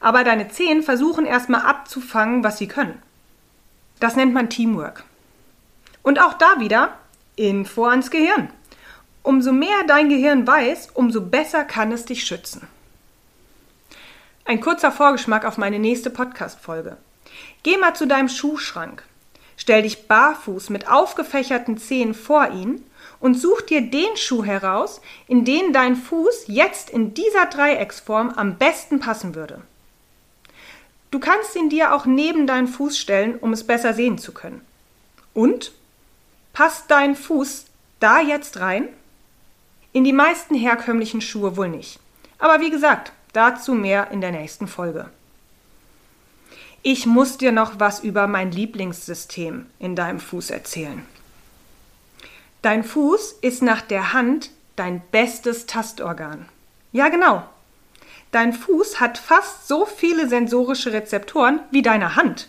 Aber 0.00 0.24
deine 0.24 0.48
Zehen 0.48 0.82
versuchen 0.82 1.24
erstmal 1.24 1.60
abzufangen, 1.60 2.42
was 2.42 2.58
sie 2.58 2.66
können. 2.66 3.00
Das 4.00 4.16
nennt 4.16 4.34
man 4.34 4.50
Teamwork. 4.50 5.04
Und 6.02 6.20
auch 6.20 6.34
da 6.34 6.58
wieder 6.58 6.98
Info 7.36 7.84
ans 7.84 8.10
Gehirn. 8.10 8.50
Umso 9.22 9.52
mehr 9.52 9.84
dein 9.86 10.08
Gehirn 10.08 10.44
weiß, 10.44 10.88
umso 10.94 11.20
besser 11.20 11.62
kann 11.62 11.92
es 11.92 12.04
dich 12.04 12.24
schützen. 12.24 12.66
Ein 14.44 14.60
kurzer 14.60 14.90
Vorgeschmack 14.90 15.44
auf 15.44 15.56
meine 15.56 15.78
nächste 15.78 16.10
Podcast-Folge. 16.10 16.96
Geh 17.62 17.76
mal 17.76 17.94
zu 17.94 18.08
deinem 18.08 18.28
Schuhschrank. 18.28 19.04
Stell 19.62 19.82
dich 19.82 20.08
barfuß 20.08 20.70
mit 20.70 20.88
aufgefächerten 20.88 21.78
Zehen 21.78 22.14
vor 22.14 22.48
ihn 22.50 22.84
und 23.20 23.34
such 23.34 23.60
dir 23.60 23.80
den 23.80 24.16
Schuh 24.16 24.42
heraus, 24.42 25.00
in 25.28 25.44
den 25.44 25.72
dein 25.72 25.94
Fuß 25.94 26.46
jetzt 26.48 26.90
in 26.90 27.14
dieser 27.14 27.46
Dreiecksform 27.46 28.30
am 28.30 28.56
besten 28.58 28.98
passen 28.98 29.36
würde. 29.36 29.60
Du 31.12 31.20
kannst 31.20 31.54
ihn 31.54 31.68
dir 31.70 31.94
auch 31.94 32.06
neben 32.06 32.48
deinen 32.48 32.66
Fuß 32.66 32.98
stellen, 32.98 33.38
um 33.38 33.52
es 33.52 33.64
besser 33.64 33.94
sehen 33.94 34.18
zu 34.18 34.32
können. 34.32 34.62
Und? 35.32 35.70
Passt 36.52 36.90
dein 36.90 37.14
Fuß 37.14 37.66
da 38.00 38.20
jetzt 38.20 38.58
rein? 38.58 38.88
In 39.92 40.02
die 40.02 40.12
meisten 40.12 40.56
herkömmlichen 40.56 41.20
Schuhe 41.20 41.56
wohl 41.56 41.68
nicht. 41.68 42.00
Aber 42.40 42.58
wie 42.60 42.70
gesagt, 42.70 43.12
dazu 43.32 43.74
mehr 43.74 44.10
in 44.10 44.20
der 44.20 44.32
nächsten 44.32 44.66
Folge. 44.66 45.08
Ich 46.84 47.06
muss 47.06 47.38
dir 47.38 47.52
noch 47.52 47.78
was 47.78 48.00
über 48.00 48.26
mein 48.26 48.50
Lieblingssystem 48.50 49.66
in 49.78 49.94
deinem 49.94 50.18
Fuß 50.18 50.50
erzählen. 50.50 51.06
Dein 52.60 52.82
Fuß 52.82 53.36
ist 53.40 53.62
nach 53.62 53.82
der 53.82 54.12
Hand 54.12 54.50
dein 54.74 55.00
bestes 55.12 55.66
Tastorgan. 55.66 56.48
Ja, 56.90 57.08
genau. 57.08 57.44
Dein 58.32 58.52
Fuß 58.52 58.98
hat 58.98 59.18
fast 59.18 59.68
so 59.68 59.86
viele 59.86 60.28
sensorische 60.28 60.92
Rezeptoren 60.92 61.60
wie 61.70 61.82
deine 61.82 62.16
Hand 62.16 62.48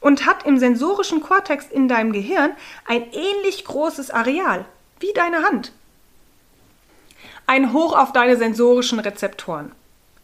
und 0.00 0.26
hat 0.26 0.44
im 0.44 0.58
sensorischen 0.58 1.22
Kortex 1.22 1.66
in 1.66 1.88
deinem 1.88 2.12
Gehirn 2.12 2.52
ein 2.86 3.10
ähnlich 3.12 3.64
großes 3.64 4.10
Areal 4.10 4.66
wie 4.98 5.12
deine 5.14 5.44
Hand. 5.44 5.72
Ein 7.46 7.72
Hoch 7.72 7.96
auf 7.96 8.12
deine 8.12 8.36
sensorischen 8.36 8.98
Rezeptoren. 9.00 9.72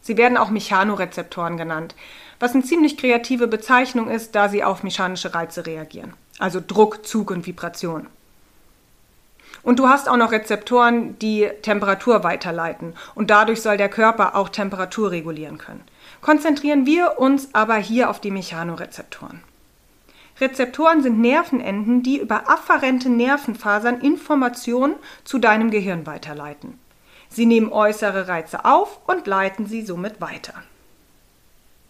Sie 0.02 0.16
werden 0.16 0.36
auch 0.36 0.50
Mechanorezeptoren 0.50 1.56
genannt, 1.56 1.94
was 2.38 2.54
eine 2.54 2.64
ziemlich 2.64 2.96
kreative 2.96 3.46
Bezeichnung 3.46 4.08
ist, 4.08 4.34
da 4.34 4.48
sie 4.48 4.64
auf 4.64 4.82
mechanische 4.82 5.34
Reize 5.34 5.66
reagieren, 5.66 6.14
also 6.38 6.60
Druck, 6.64 7.06
Zug 7.06 7.30
und 7.30 7.46
Vibration. 7.46 8.06
Und 9.62 9.78
du 9.78 9.88
hast 9.88 10.08
auch 10.08 10.16
noch 10.16 10.32
Rezeptoren, 10.32 11.18
die 11.18 11.48
Temperatur 11.62 12.22
weiterleiten 12.22 12.94
und 13.14 13.30
dadurch 13.30 13.62
soll 13.62 13.76
der 13.76 13.88
Körper 13.88 14.36
auch 14.36 14.48
Temperatur 14.48 15.10
regulieren 15.10 15.58
können. 15.58 15.82
Konzentrieren 16.20 16.86
wir 16.86 17.18
uns 17.18 17.48
aber 17.52 17.74
hier 17.76 18.10
auf 18.10 18.20
die 18.20 18.30
Mechanorezeptoren. 18.30 19.42
Rezeptoren 20.40 21.02
sind 21.02 21.18
Nervenenden, 21.18 22.02
die 22.02 22.20
über 22.20 22.48
afferente 22.48 23.08
Nervenfasern 23.08 24.00
Informationen 24.02 24.94
zu 25.24 25.38
deinem 25.38 25.70
Gehirn 25.70 26.06
weiterleiten. 26.06 26.78
Sie 27.28 27.46
nehmen 27.46 27.72
äußere 27.72 28.28
Reize 28.28 28.64
auf 28.64 29.00
und 29.06 29.26
leiten 29.26 29.66
sie 29.66 29.82
somit 29.82 30.20
weiter. 30.20 30.54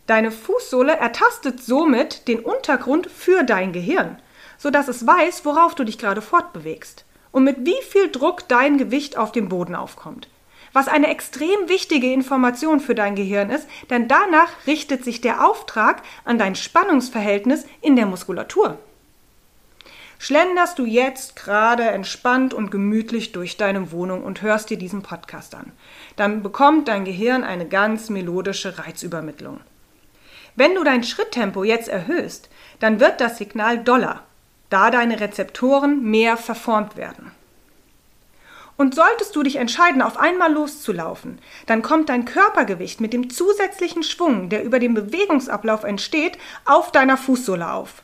Deine 0.06 0.30
Fußsohle 0.30 0.96
ertastet 0.96 1.62
somit 1.62 2.28
den 2.28 2.40
Untergrund 2.40 3.08
für 3.10 3.42
dein 3.42 3.72
Gehirn, 3.72 4.18
sodass 4.56 4.86
es 4.86 5.06
weiß, 5.06 5.44
worauf 5.44 5.74
du 5.74 5.82
dich 5.82 5.98
gerade 5.98 6.22
fortbewegst 6.22 7.04
und 7.32 7.44
mit 7.44 7.66
wie 7.66 7.82
viel 7.82 8.10
Druck 8.10 8.48
dein 8.48 8.78
Gewicht 8.78 9.16
auf 9.18 9.32
dem 9.32 9.48
Boden 9.48 9.74
aufkommt. 9.74 10.28
Was 10.72 10.88
eine 10.88 11.08
extrem 11.08 11.68
wichtige 11.68 12.12
Information 12.12 12.80
für 12.80 12.94
dein 12.94 13.16
Gehirn 13.16 13.50
ist, 13.50 13.66
denn 13.90 14.08
danach 14.08 14.50
richtet 14.66 15.04
sich 15.04 15.20
der 15.20 15.46
Auftrag 15.46 16.02
an 16.24 16.38
dein 16.38 16.54
Spannungsverhältnis 16.54 17.64
in 17.80 17.96
der 17.96 18.06
Muskulatur. 18.06 18.78
Schlenderst 20.18 20.78
du 20.78 20.84
jetzt 20.84 21.36
gerade 21.36 21.84
entspannt 21.84 22.54
und 22.54 22.70
gemütlich 22.70 23.32
durch 23.32 23.56
deine 23.56 23.90
Wohnung 23.92 24.22
und 24.22 24.42
hörst 24.42 24.70
dir 24.70 24.78
diesen 24.78 25.02
Podcast 25.02 25.54
an, 25.54 25.72
dann 26.16 26.42
bekommt 26.42 26.88
dein 26.88 27.04
Gehirn 27.04 27.42
eine 27.44 27.66
ganz 27.66 28.08
melodische 28.08 28.78
Reizübermittlung. 28.78 29.60
Wenn 30.56 30.74
du 30.74 30.84
dein 30.84 31.04
Schritttempo 31.04 31.64
jetzt 31.64 31.88
erhöhst, 31.88 32.48
dann 32.80 32.98
wird 32.98 33.20
das 33.20 33.38
Signal 33.38 33.78
doller, 33.78 34.22
da 34.70 34.90
deine 34.90 35.20
Rezeptoren 35.20 36.02
mehr 36.02 36.36
verformt 36.36 36.96
werden. 36.96 37.30
Und 38.78 38.94
solltest 38.94 39.34
du 39.36 39.42
dich 39.42 39.56
entscheiden, 39.56 40.02
auf 40.02 40.18
einmal 40.18 40.52
loszulaufen, 40.52 41.38
dann 41.66 41.80
kommt 41.82 42.08
dein 42.08 42.26
Körpergewicht 42.26 43.00
mit 43.00 43.12
dem 43.12 43.30
zusätzlichen 43.30 44.02
Schwung, 44.02 44.48
der 44.48 44.64
über 44.64 44.78
den 44.78 44.92
Bewegungsablauf 44.92 45.84
entsteht, 45.84 46.36
auf 46.66 46.92
deiner 46.92 47.16
Fußsohle 47.16 47.70
auf. 47.72 48.02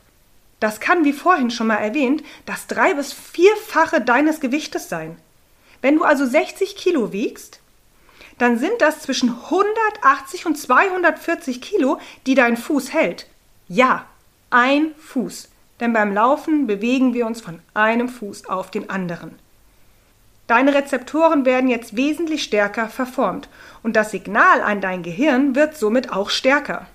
Das 0.59 0.79
kann, 0.79 1.05
wie 1.05 1.13
vorhin 1.13 1.51
schon 1.51 1.67
mal 1.67 1.75
erwähnt, 1.75 2.23
das 2.45 2.67
drei- 2.67 2.93
bis 2.93 3.13
vierfache 3.13 4.01
deines 4.01 4.39
Gewichtes 4.39 4.89
sein. 4.89 5.17
Wenn 5.81 5.97
du 5.97 6.03
also 6.03 6.25
60 6.25 6.75
Kilo 6.75 7.11
wiegst, 7.11 7.59
dann 8.37 8.57
sind 8.57 8.81
das 8.81 9.01
zwischen 9.01 9.29
180 9.29 10.45
und 10.45 10.57
240 10.57 11.61
Kilo, 11.61 11.99
die 12.25 12.35
dein 12.35 12.57
Fuß 12.57 12.93
hält. 12.93 13.27
Ja, 13.67 14.05
ein 14.49 14.93
Fuß. 14.97 15.49
Denn 15.79 15.93
beim 15.93 16.13
Laufen 16.13 16.67
bewegen 16.67 17.13
wir 17.13 17.25
uns 17.25 17.41
von 17.41 17.59
einem 17.73 18.07
Fuß 18.07 18.47
auf 18.47 18.71
den 18.71 18.89
anderen. 18.89 19.39
Deine 20.47 20.73
Rezeptoren 20.73 21.45
werden 21.45 21.69
jetzt 21.69 21.95
wesentlich 21.95 22.43
stärker 22.43 22.89
verformt 22.89 23.47
und 23.81 23.95
das 23.95 24.11
Signal 24.11 24.61
an 24.61 24.81
dein 24.81 25.01
Gehirn 25.01 25.55
wird 25.55 25.77
somit 25.77 26.11
auch 26.11 26.29
stärker. 26.29 26.87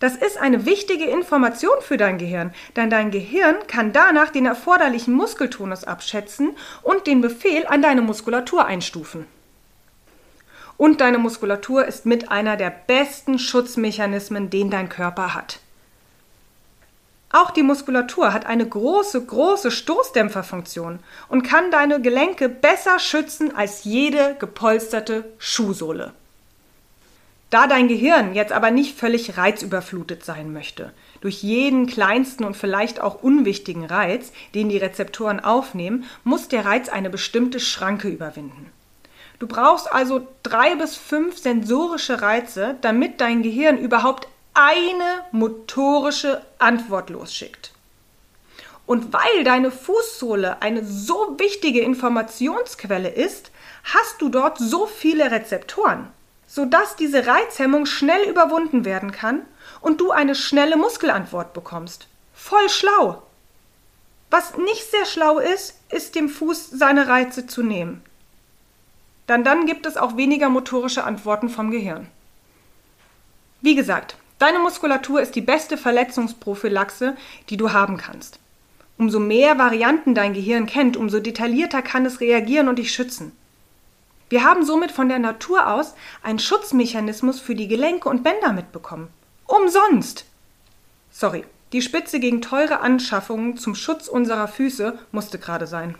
Das 0.00 0.14
ist 0.14 0.38
eine 0.38 0.64
wichtige 0.64 1.06
Information 1.06 1.80
für 1.80 1.96
dein 1.96 2.18
Gehirn, 2.18 2.54
denn 2.76 2.88
dein 2.88 3.10
Gehirn 3.10 3.56
kann 3.66 3.92
danach 3.92 4.30
den 4.30 4.46
erforderlichen 4.46 5.12
Muskeltonus 5.12 5.84
abschätzen 5.84 6.56
und 6.82 7.06
den 7.06 7.20
Befehl 7.20 7.66
an 7.66 7.82
deine 7.82 8.02
Muskulatur 8.02 8.64
einstufen. 8.64 9.26
Und 10.78 11.02
deine 11.02 11.18
Muskulatur 11.18 11.84
ist 11.84 12.06
mit 12.06 12.30
einer 12.30 12.56
der 12.56 12.70
besten 12.70 13.38
Schutzmechanismen, 13.38 14.48
den 14.48 14.70
dein 14.70 14.88
Körper 14.88 15.34
hat. 15.34 15.58
Auch 17.30 17.50
die 17.50 17.62
Muskulatur 17.62 18.32
hat 18.32 18.46
eine 18.46 18.66
große, 18.66 19.22
große 19.22 19.70
Stoßdämpferfunktion 19.70 21.00
und 21.28 21.42
kann 21.42 21.70
deine 21.70 22.00
Gelenke 22.00 22.48
besser 22.48 22.98
schützen 22.98 23.54
als 23.54 23.84
jede 23.84 24.36
gepolsterte 24.38 25.24
Schuhsohle. 25.36 26.12
Da 27.50 27.66
dein 27.66 27.88
Gehirn 27.88 28.34
jetzt 28.34 28.52
aber 28.52 28.70
nicht 28.70 28.98
völlig 28.98 29.36
reizüberflutet 29.36 30.24
sein 30.24 30.52
möchte, 30.52 30.92
durch 31.20 31.42
jeden 31.42 31.86
kleinsten 31.86 32.44
und 32.44 32.56
vielleicht 32.56 33.00
auch 33.00 33.22
unwichtigen 33.22 33.84
Reiz, 33.84 34.32
den 34.54 34.68
die 34.68 34.78
Rezeptoren 34.78 35.40
aufnehmen, 35.40 36.04
muss 36.24 36.48
der 36.48 36.64
Reiz 36.64 36.88
eine 36.88 37.10
bestimmte 37.10 37.58
Schranke 37.58 38.08
überwinden. 38.08 38.70
Du 39.38 39.46
brauchst 39.46 39.92
also 39.92 40.26
drei 40.42 40.74
bis 40.74 40.96
fünf 40.96 41.38
sensorische 41.38 42.22
Reize, 42.22 42.76
damit 42.80 43.20
dein 43.20 43.42
Gehirn 43.42 43.78
überhaupt 43.78 44.26
eine 44.54 45.24
motorische 45.30 46.42
Antwort 46.58 47.10
losschickt. 47.10 47.72
Und 48.86 49.12
weil 49.12 49.44
deine 49.44 49.70
Fußsohle 49.70 50.60
eine 50.62 50.84
so 50.84 51.36
wichtige 51.38 51.80
Informationsquelle 51.82 53.10
ist, 53.10 53.52
hast 53.84 54.20
du 54.20 54.28
dort 54.28 54.58
so 54.58 54.86
viele 54.86 55.30
Rezeptoren, 55.30 56.08
sodass 56.46 56.96
diese 56.96 57.26
Reizhemmung 57.26 57.86
schnell 57.86 58.28
überwunden 58.28 58.84
werden 58.84 59.12
kann 59.12 59.42
und 59.80 60.00
du 60.00 60.10
eine 60.10 60.34
schnelle 60.34 60.76
Muskelantwort 60.76 61.52
bekommst. 61.52 62.08
Voll 62.34 62.68
schlau. 62.68 63.22
Was 64.30 64.56
nicht 64.56 64.90
sehr 64.90 65.06
schlau 65.06 65.38
ist, 65.38 65.78
ist 65.90 66.14
dem 66.14 66.28
Fuß 66.28 66.70
seine 66.70 67.08
Reize 67.08 67.46
zu 67.46 67.62
nehmen. 67.62 68.02
Dann 69.28 69.44
dann 69.44 69.66
gibt 69.66 69.86
es 69.86 69.96
auch 69.96 70.16
weniger 70.16 70.48
motorische 70.48 71.04
Antworten 71.04 71.48
vom 71.48 71.70
Gehirn. 71.70 72.08
Wie 73.60 73.76
gesagt, 73.76 74.16
Deine 74.38 74.60
Muskulatur 74.60 75.20
ist 75.20 75.34
die 75.34 75.40
beste 75.40 75.76
Verletzungsprophylaxe, 75.76 77.16
die 77.50 77.56
du 77.56 77.72
haben 77.72 77.96
kannst. 77.96 78.38
Umso 78.96 79.18
mehr 79.18 79.58
Varianten 79.58 80.14
dein 80.14 80.32
Gehirn 80.32 80.66
kennt, 80.66 80.96
umso 80.96 81.18
detaillierter 81.18 81.82
kann 81.82 82.06
es 82.06 82.20
reagieren 82.20 82.68
und 82.68 82.78
dich 82.78 82.92
schützen. 82.92 83.32
Wir 84.28 84.44
haben 84.44 84.64
somit 84.64 84.92
von 84.92 85.08
der 85.08 85.18
Natur 85.18 85.66
aus 85.66 85.94
einen 86.22 86.38
Schutzmechanismus 86.38 87.40
für 87.40 87.56
die 87.56 87.66
Gelenke 87.66 88.08
und 88.08 88.22
Bänder 88.22 88.52
mitbekommen. 88.52 89.08
Umsonst! 89.46 90.24
Sorry, 91.10 91.44
die 91.72 91.82
Spitze 91.82 92.20
gegen 92.20 92.42
teure 92.42 92.80
Anschaffungen 92.80 93.56
zum 93.56 93.74
Schutz 93.74 94.06
unserer 94.06 94.46
Füße 94.46 94.98
musste 95.10 95.38
gerade 95.38 95.66
sein. 95.66 95.96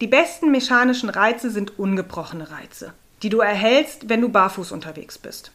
Die 0.00 0.08
besten 0.08 0.50
mechanischen 0.50 1.08
Reize 1.08 1.50
sind 1.50 1.78
ungebrochene 1.78 2.50
Reize, 2.50 2.92
die 3.22 3.28
du 3.28 3.38
erhältst, 3.38 4.08
wenn 4.08 4.20
du 4.20 4.28
barfuß 4.28 4.72
unterwegs 4.72 5.18
bist. 5.18 5.52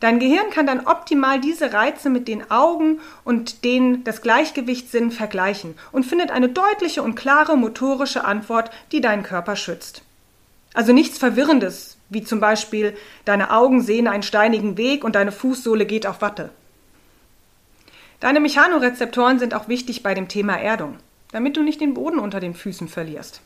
Dein 0.00 0.20
Gehirn 0.20 0.50
kann 0.50 0.66
dann 0.66 0.86
optimal 0.86 1.40
diese 1.40 1.72
Reize 1.72 2.08
mit 2.08 2.28
den 2.28 2.50
Augen 2.50 3.00
und 3.24 3.64
den 3.64 4.04
des 4.04 4.22
Gleichgewichtssinn 4.22 5.10
vergleichen 5.10 5.74
und 5.90 6.06
findet 6.06 6.30
eine 6.30 6.48
deutliche 6.48 7.02
und 7.02 7.16
klare 7.16 7.56
motorische 7.56 8.24
Antwort, 8.24 8.70
die 8.92 9.00
deinen 9.00 9.24
Körper 9.24 9.56
schützt. 9.56 10.02
Also 10.72 10.92
nichts 10.92 11.18
Verwirrendes, 11.18 11.96
wie 12.08 12.22
zum 12.22 12.38
Beispiel 12.40 12.96
deine 13.24 13.50
Augen 13.50 13.82
sehen 13.82 14.06
einen 14.06 14.22
steinigen 14.22 14.76
Weg 14.76 15.02
und 15.04 15.14
deine 15.14 15.32
Fußsohle 15.32 15.84
geht 15.84 16.06
auf 16.06 16.22
Watte. 16.22 16.50
Deine 18.20 18.40
Mechanorezeptoren 18.40 19.38
sind 19.38 19.52
auch 19.54 19.68
wichtig 19.68 20.02
bei 20.02 20.14
dem 20.14 20.28
Thema 20.28 20.56
Erdung, 20.56 20.96
damit 21.32 21.56
du 21.56 21.62
nicht 21.62 21.80
den 21.80 21.94
Boden 21.94 22.18
unter 22.18 22.40
den 22.40 22.54
Füßen 22.54 22.88
verlierst. 22.88 23.40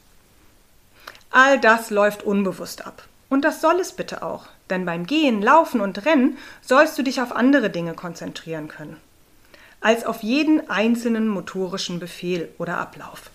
All 1.33 1.59
das 1.59 1.89
läuft 1.89 2.23
unbewusst 2.23 2.87
ab. 2.87 3.09
Und 3.31 3.47
das 3.47 3.63
soll 3.63 3.81
es 3.81 3.93
bitte 3.93 4.23
auch, 4.23 4.45
denn 4.69 4.85
beim 4.85 5.07
Gehen, 5.07 5.41
Laufen 5.41 5.81
und 5.81 6.05
Rennen 6.05 6.37
sollst 6.61 6.99
du 6.99 7.03
dich 7.03 7.23
auf 7.23 7.35
andere 7.35 7.71
Dinge 7.71 7.95
konzentrieren 7.95 8.69
können, 8.69 8.99
als 9.81 10.05
auf 10.05 10.23
jeden 10.23 10.69
einzelnen 10.69 11.29
motorischen 11.29 11.99
Befehl 11.99 12.51
oder 12.59 12.77
Ablauf. 12.77 13.31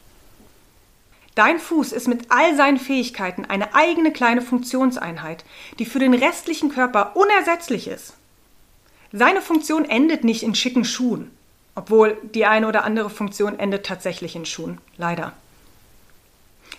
Dein 1.33 1.57
Fuß 1.57 1.91
ist 1.91 2.07
mit 2.07 2.27
all 2.29 2.55
seinen 2.55 2.77
Fähigkeiten 2.77 3.45
eine 3.45 3.73
eigene 3.73 4.11
kleine 4.11 4.43
Funktionseinheit, 4.43 5.43
die 5.79 5.85
für 5.85 5.99
den 5.99 6.13
restlichen 6.13 6.69
Körper 6.69 7.15
unersetzlich 7.15 7.87
ist. 7.87 8.13
Seine 9.11 9.41
Funktion 9.41 9.85
endet 9.85 10.23
nicht 10.23 10.43
in 10.43 10.53
schicken 10.53 10.85
Schuhen, 10.85 11.31
obwohl 11.73 12.17
die 12.35 12.45
eine 12.45 12.67
oder 12.67 12.83
andere 12.83 13.09
Funktion 13.09 13.57
endet 13.57 13.87
tatsächlich 13.87 14.35
in 14.35 14.45
Schuhen, 14.45 14.77
leider. 14.97 15.33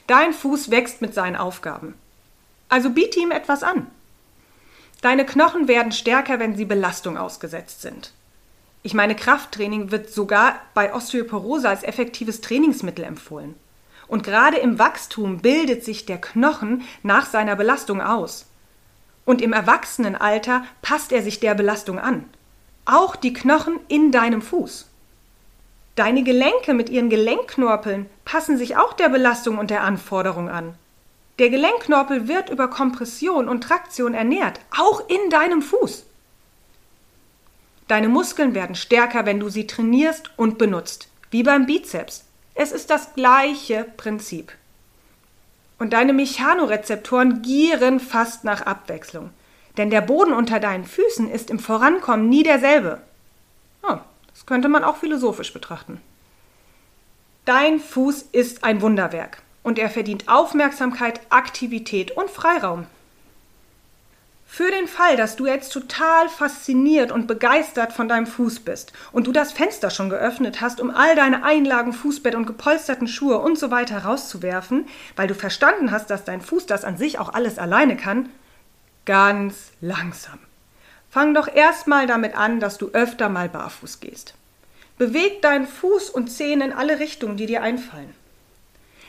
Dein 0.09 0.33
Fuß 0.33 0.71
wächst 0.71 1.03
mit 1.03 1.13
seinen 1.13 1.37
Aufgaben. 1.37 1.95
Also 2.71 2.91
biete 2.91 3.21
ihm 3.21 3.31
etwas 3.31 3.63
an. 3.63 3.87
Deine 5.03 5.27
Knochen 5.27 5.69
werden 5.69 5.93
stärker, 5.93 6.41
wenn 6.41 6.57
sie 6.57 6.65
Belastung 6.65 7.19
ausgesetzt 7.19 7.83
sind. 7.83 8.13
Ich 8.83 8.95
meine, 8.95 9.15
Krafttraining 9.15 9.91
wird 9.91 10.11
sogar 10.11 10.61
bei 10.73 10.95
Osteoporose 10.95 11.69
als 11.69 11.83
effektives 11.83 12.41
Trainingsmittel 12.41 13.05
empfohlen. 13.05 13.55
Und 14.07 14.23
gerade 14.23 14.57
im 14.57 14.79
Wachstum 14.79 15.41
bildet 15.41 15.85
sich 15.85 16.07
der 16.07 16.19
Knochen 16.19 16.85
nach 17.03 17.27
seiner 17.27 17.55
Belastung 17.55 18.01
aus. 18.01 18.47
Und 19.27 19.43
im 19.43 19.53
Erwachsenenalter 19.53 20.65
passt 20.81 21.13
er 21.13 21.23
sich 21.23 21.39
der 21.39 21.55
Belastung 21.55 21.99
an. 21.99 22.25
Auch 22.87 23.15
die 23.15 23.35
Knochen 23.35 23.79
in 23.89 24.11
deinem 24.11 24.41
Fuß. 24.41 24.88
Deine 25.99 26.23
Gelenke 26.23 26.75
mit 26.75 26.91
ihren 26.91 27.11
Gelenkknorpeln 27.11 28.09
passen 28.25 28.57
sich 28.57 28.77
auch 28.77 28.93
der 28.93 29.09
Belastung 29.09 29.59
und 29.59 29.69
der 29.69 29.83
Anforderung 29.83 30.49
an. 30.49 30.77
Der 31.41 31.51
Gelenkknorpel 31.51 32.29
wird 32.29 32.51
über 32.51 32.69
Kompression 32.69 33.49
und 33.49 33.65
Traktion 33.65 34.15
ernährt, 34.15 34.61
auch 34.79 35.09
in 35.09 35.29
deinem 35.29 35.61
Fuß. 35.61 36.07
Deine 37.89 38.09
Muskeln 38.09 38.55
werden 38.55 38.77
stärker, 38.77 39.27
wenn 39.27 39.41
du 39.41 39.49
sie 39.49 39.67
trainierst 39.67 40.31
und 40.37 40.57
benutzt, 40.57 41.09
wie 41.33 41.43
beim 41.43 41.67
Bizeps. 41.67 42.27
Es 42.55 42.71
ist 42.71 42.91
das 42.91 43.15
gleiche 43.15 43.85
Prinzip. 43.97 44.53
Und 45.81 45.95
deine 45.95 46.13
Mechanorezeptoren 46.13 47.43
gieren 47.43 47.99
fast 47.99 48.45
nach 48.45 48.63
Abwechslung. 48.63 49.31
Denn 49.77 49.91
der 49.91 50.03
Boden 50.03 50.33
unter 50.33 50.61
deinen 50.61 50.85
Füßen 50.85 51.29
ist 51.29 51.51
im 51.51 51.59
Vorankommen 51.59 52.29
nie 52.29 52.45
derselbe. 52.45 53.01
Oh, 53.83 53.97
könnte 54.49 54.71
man 54.71 54.83
auch 54.83 54.97
philosophisch 54.97 55.53
betrachten. 55.53 56.01
Dein 57.45 57.81
Fuß 57.81 58.23
ist 58.33 58.65
ein 58.65 58.81
Wunderwerk 58.81 59.43
und 59.63 59.79
er 59.79 59.91
verdient 59.91 60.27
Aufmerksamkeit, 60.27 61.21
Aktivität 61.29 62.13
und 62.13 62.31
Freiraum. 62.31 62.87
Für 64.47 64.71
den 64.71 64.89
Fall, 64.89 65.19
dass 65.19 65.37
du 65.37 65.45
jetzt 65.45 65.71
total 65.71 66.31
fasziniert 66.31 67.13
und 67.13 67.27
begeistert 67.27 67.93
von 67.93 68.09
deinem 68.09 68.27
Fuß 68.27 68.61
bist 68.61 68.95
und 69.13 69.27
du 69.27 69.33
das 69.33 69.53
Fenster 69.53 69.91
schon 69.91 70.09
geöffnet 70.09 70.63
hast, 70.63 70.81
um 70.81 70.89
all 70.89 71.15
deine 71.15 71.45
Einlagen, 71.45 71.93
Fußbett 71.93 72.35
und 72.35 72.47
gepolsterten 72.47 73.07
Schuhe 73.07 73.41
und 73.41 73.59
so 73.59 73.71
weiter 73.71 73.99
rauszuwerfen, 73.99 74.87
weil 75.15 75.29
du 75.29 75.35
verstanden 75.35 75.91
hast, 75.91 76.09
dass 76.09 76.25
dein 76.25 76.41
Fuß 76.41 76.65
das 76.65 76.85
an 76.85 76.97
sich 76.97 77.19
auch 77.19 77.35
alles 77.35 77.59
alleine 77.59 77.99
kann, 77.99 78.31
ganz 79.05 79.73
langsam. 79.83 80.39
Fang 81.11 81.35
doch 81.35 81.49
erstmal 81.49 82.07
damit 82.07 82.37
an, 82.37 82.61
dass 82.61 82.79
du 82.79 82.91
öfter 82.93 83.29
mal 83.29 83.49
barfuß 83.49 84.01
gehst. 84.01 84.35
Beweg 84.99 85.43
deinen 85.43 85.67
Fuß 85.67 86.11
und 86.11 86.29
Zehen 86.29 86.61
in 86.61 86.73
alle 86.73 86.99
Richtungen, 86.99 87.37
die 87.37 87.47
dir 87.47 87.63
einfallen. 87.63 88.15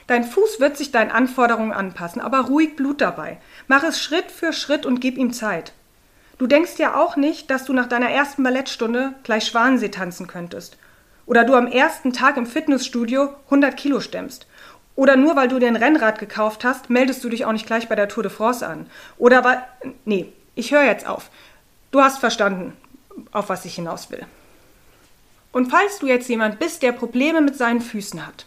Dein 0.08 0.24
Fuß 0.24 0.60
wird 0.60 0.78
sich 0.78 0.92
deinen 0.92 1.12
Anforderungen 1.12 1.72
anpassen, 1.72 2.22
aber 2.22 2.42
ruhig 2.42 2.76
Blut 2.76 3.02
dabei. 3.02 3.38
Mach 3.68 3.84
es 3.84 4.02
Schritt 4.02 4.32
für 4.32 4.54
Schritt 4.54 4.86
und 4.86 5.02
gib 5.02 5.18
ihm 5.18 5.34
Zeit. 5.34 5.74
Du 6.40 6.48
denkst 6.48 6.78
ja 6.78 6.96
auch 6.96 7.16
nicht, 7.16 7.52
dass 7.52 7.66
du 7.66 7.74
nach 7.74 7.88
deiner 7.88 8.10
ersten 8.10 8.44
Ballettstunde 8.44 9.14
gleich 9.24 9.46
Schwanensee 9.46 9.90
tanzen 9.90 10.26
könntest. 10.26 10.78
Oder 11.26 11.44
du 11.44 11.54
am 11.54 11.68
ersten 11.68 12.14
Tag 12.14 12.38
im 12.38 12.48
Fitnessstudio 12.48 13.30
100 13.46 13.76
Kilo 13.76 14.00
stemmst. 14.00 14.48
Oder 14.96 15.16
nur 15.16 15.36
weil 15.36 15.48
du 15.48 15.60
dir 15.60 15.68
ein 15.68 15.76
Rennrad 15.76 16.18
gekauft 16.18 16.64
hast, 16.64 16.90
meldest 16.90 17.24
du 17.24 17.30
dich 17.30 17.46
auch 17.46 17.52
nicht 17.52 17.68
gleich 17.68 17.88
bei 17.88 17.96
der 17.96 18.08
Tour 18.08 18.24
de 18.24 18.32
France 18.32 18.66
an. 18.66 18.90
Oder 19.18 19.44
weil. 19.44 19.64
Nee, 20.06 20.34
ich 20.56 20.72
höre 20.72 20.84
jetzt 20.84 21.06
auf. 21.06 21.30
Du 21.92 22.02
hast 22.02 22.20
verstanden, 22.20 22.74
auf 23.32 23.50
was 23.50 23.66
ich 23.66 23.76
hinaus 23.76 24.12
will. 24.12 24.26
Und 25.52 25.72
falls 25.72 26.00
du 26.00 26.08
jetzt 26.08 26.30
jemand 26.30 26.60
bist, 26.60 26.84
der 26.84 26.92
Probleme 26.92 27.42
mit 27.42 27.56
seinen 27.56 27.82
Füßen 27.82 28.26
hat, 28.26 28.46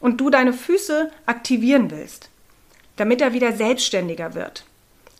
und 0.00 0.20
du 0.20 0.30
deine 0.30 0.52
Füße 0.52 1.10
aktivieren 1.26 1.90
willst, 1.90 2.30
damit 2.96 3.20
er 3.20 3.32
wieder 3.32 3.52
selbstständiger 3.52 4.34
wird. 4.34 4.64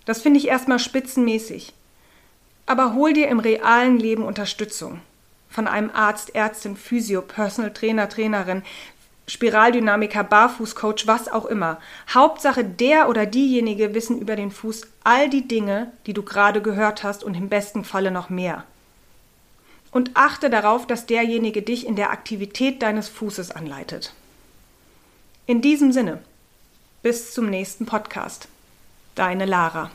Das 0.07 0.23
finde 0.23 0.39
ich 0.39 0.49
erstmal 0.49 0.79
spitzenmäßig. 0.79 1.75
Aber 2.67 2.95
hol 2.95 3.13
dir 3.13 3.29
im 3.29 3.41
realen 3.41 3.99
Leben 3.99 4.25
Unterstützung. 4.25 5.01
Von 5.49 5.67
einem 5.67 5.91
Arzt, 5.91 6.35
Ärztin, 6.35 6.77
Physio, 6.77 7.23
Personal 7.23 7.73
Trainer, 7.73 8.09
Trainerin, 8.09 8.63
Spiraldynamiker, 9.31 10.25
Barfußcoach, 10.25 11.07
was 11.07 11.29
auch 11.29 11.45
immer. 11.45 11.79
Hauptsache 12.13 12.65
der 12.65 13.09
oder 13.09 13.27
diejenige 13.27 13.95
wissen 13.95 14.21
über 14.21 14.35
den 14.35 14.51
Fuß 14.51 14.89
all 15.05 15.31
die 15.31 15.47
Dinge, 15.47 15.93
die 16.07 16.15
du 16.15 16.25
gerade 16.25 16.61
gehört 16.61 17.05
hast 17.05 17.23
und 17.23 17.35
im 17.37 17.49
besten 17.49 17.85
Falle 17.85 18.11
noch 18.11 18.29
mehr. 18.29 18.65
Und 19.93 20.11
achte 20.15 20.51
darauf, 20.51 20.85
dass 20.85 21.07
derjenige 21.07 21.63
dich 21.63 21.87
in 21.87 21.95
der 21.95 22.11
Aktivität 22.11 22.83
deines 22.83 23.09
Fußes 23.09 23.53
anleitet. 23.53 24.15
In 25.47 25.63
diesem 25.63 25.93
Sinne, 25.93 26.19
bis 27.03 27.33
zum 27.33 27.51
nächsten 27.51 27.87
Podcast. 27.87 28.49
Deine 29.15 29.45
Lara. 29.45 29.93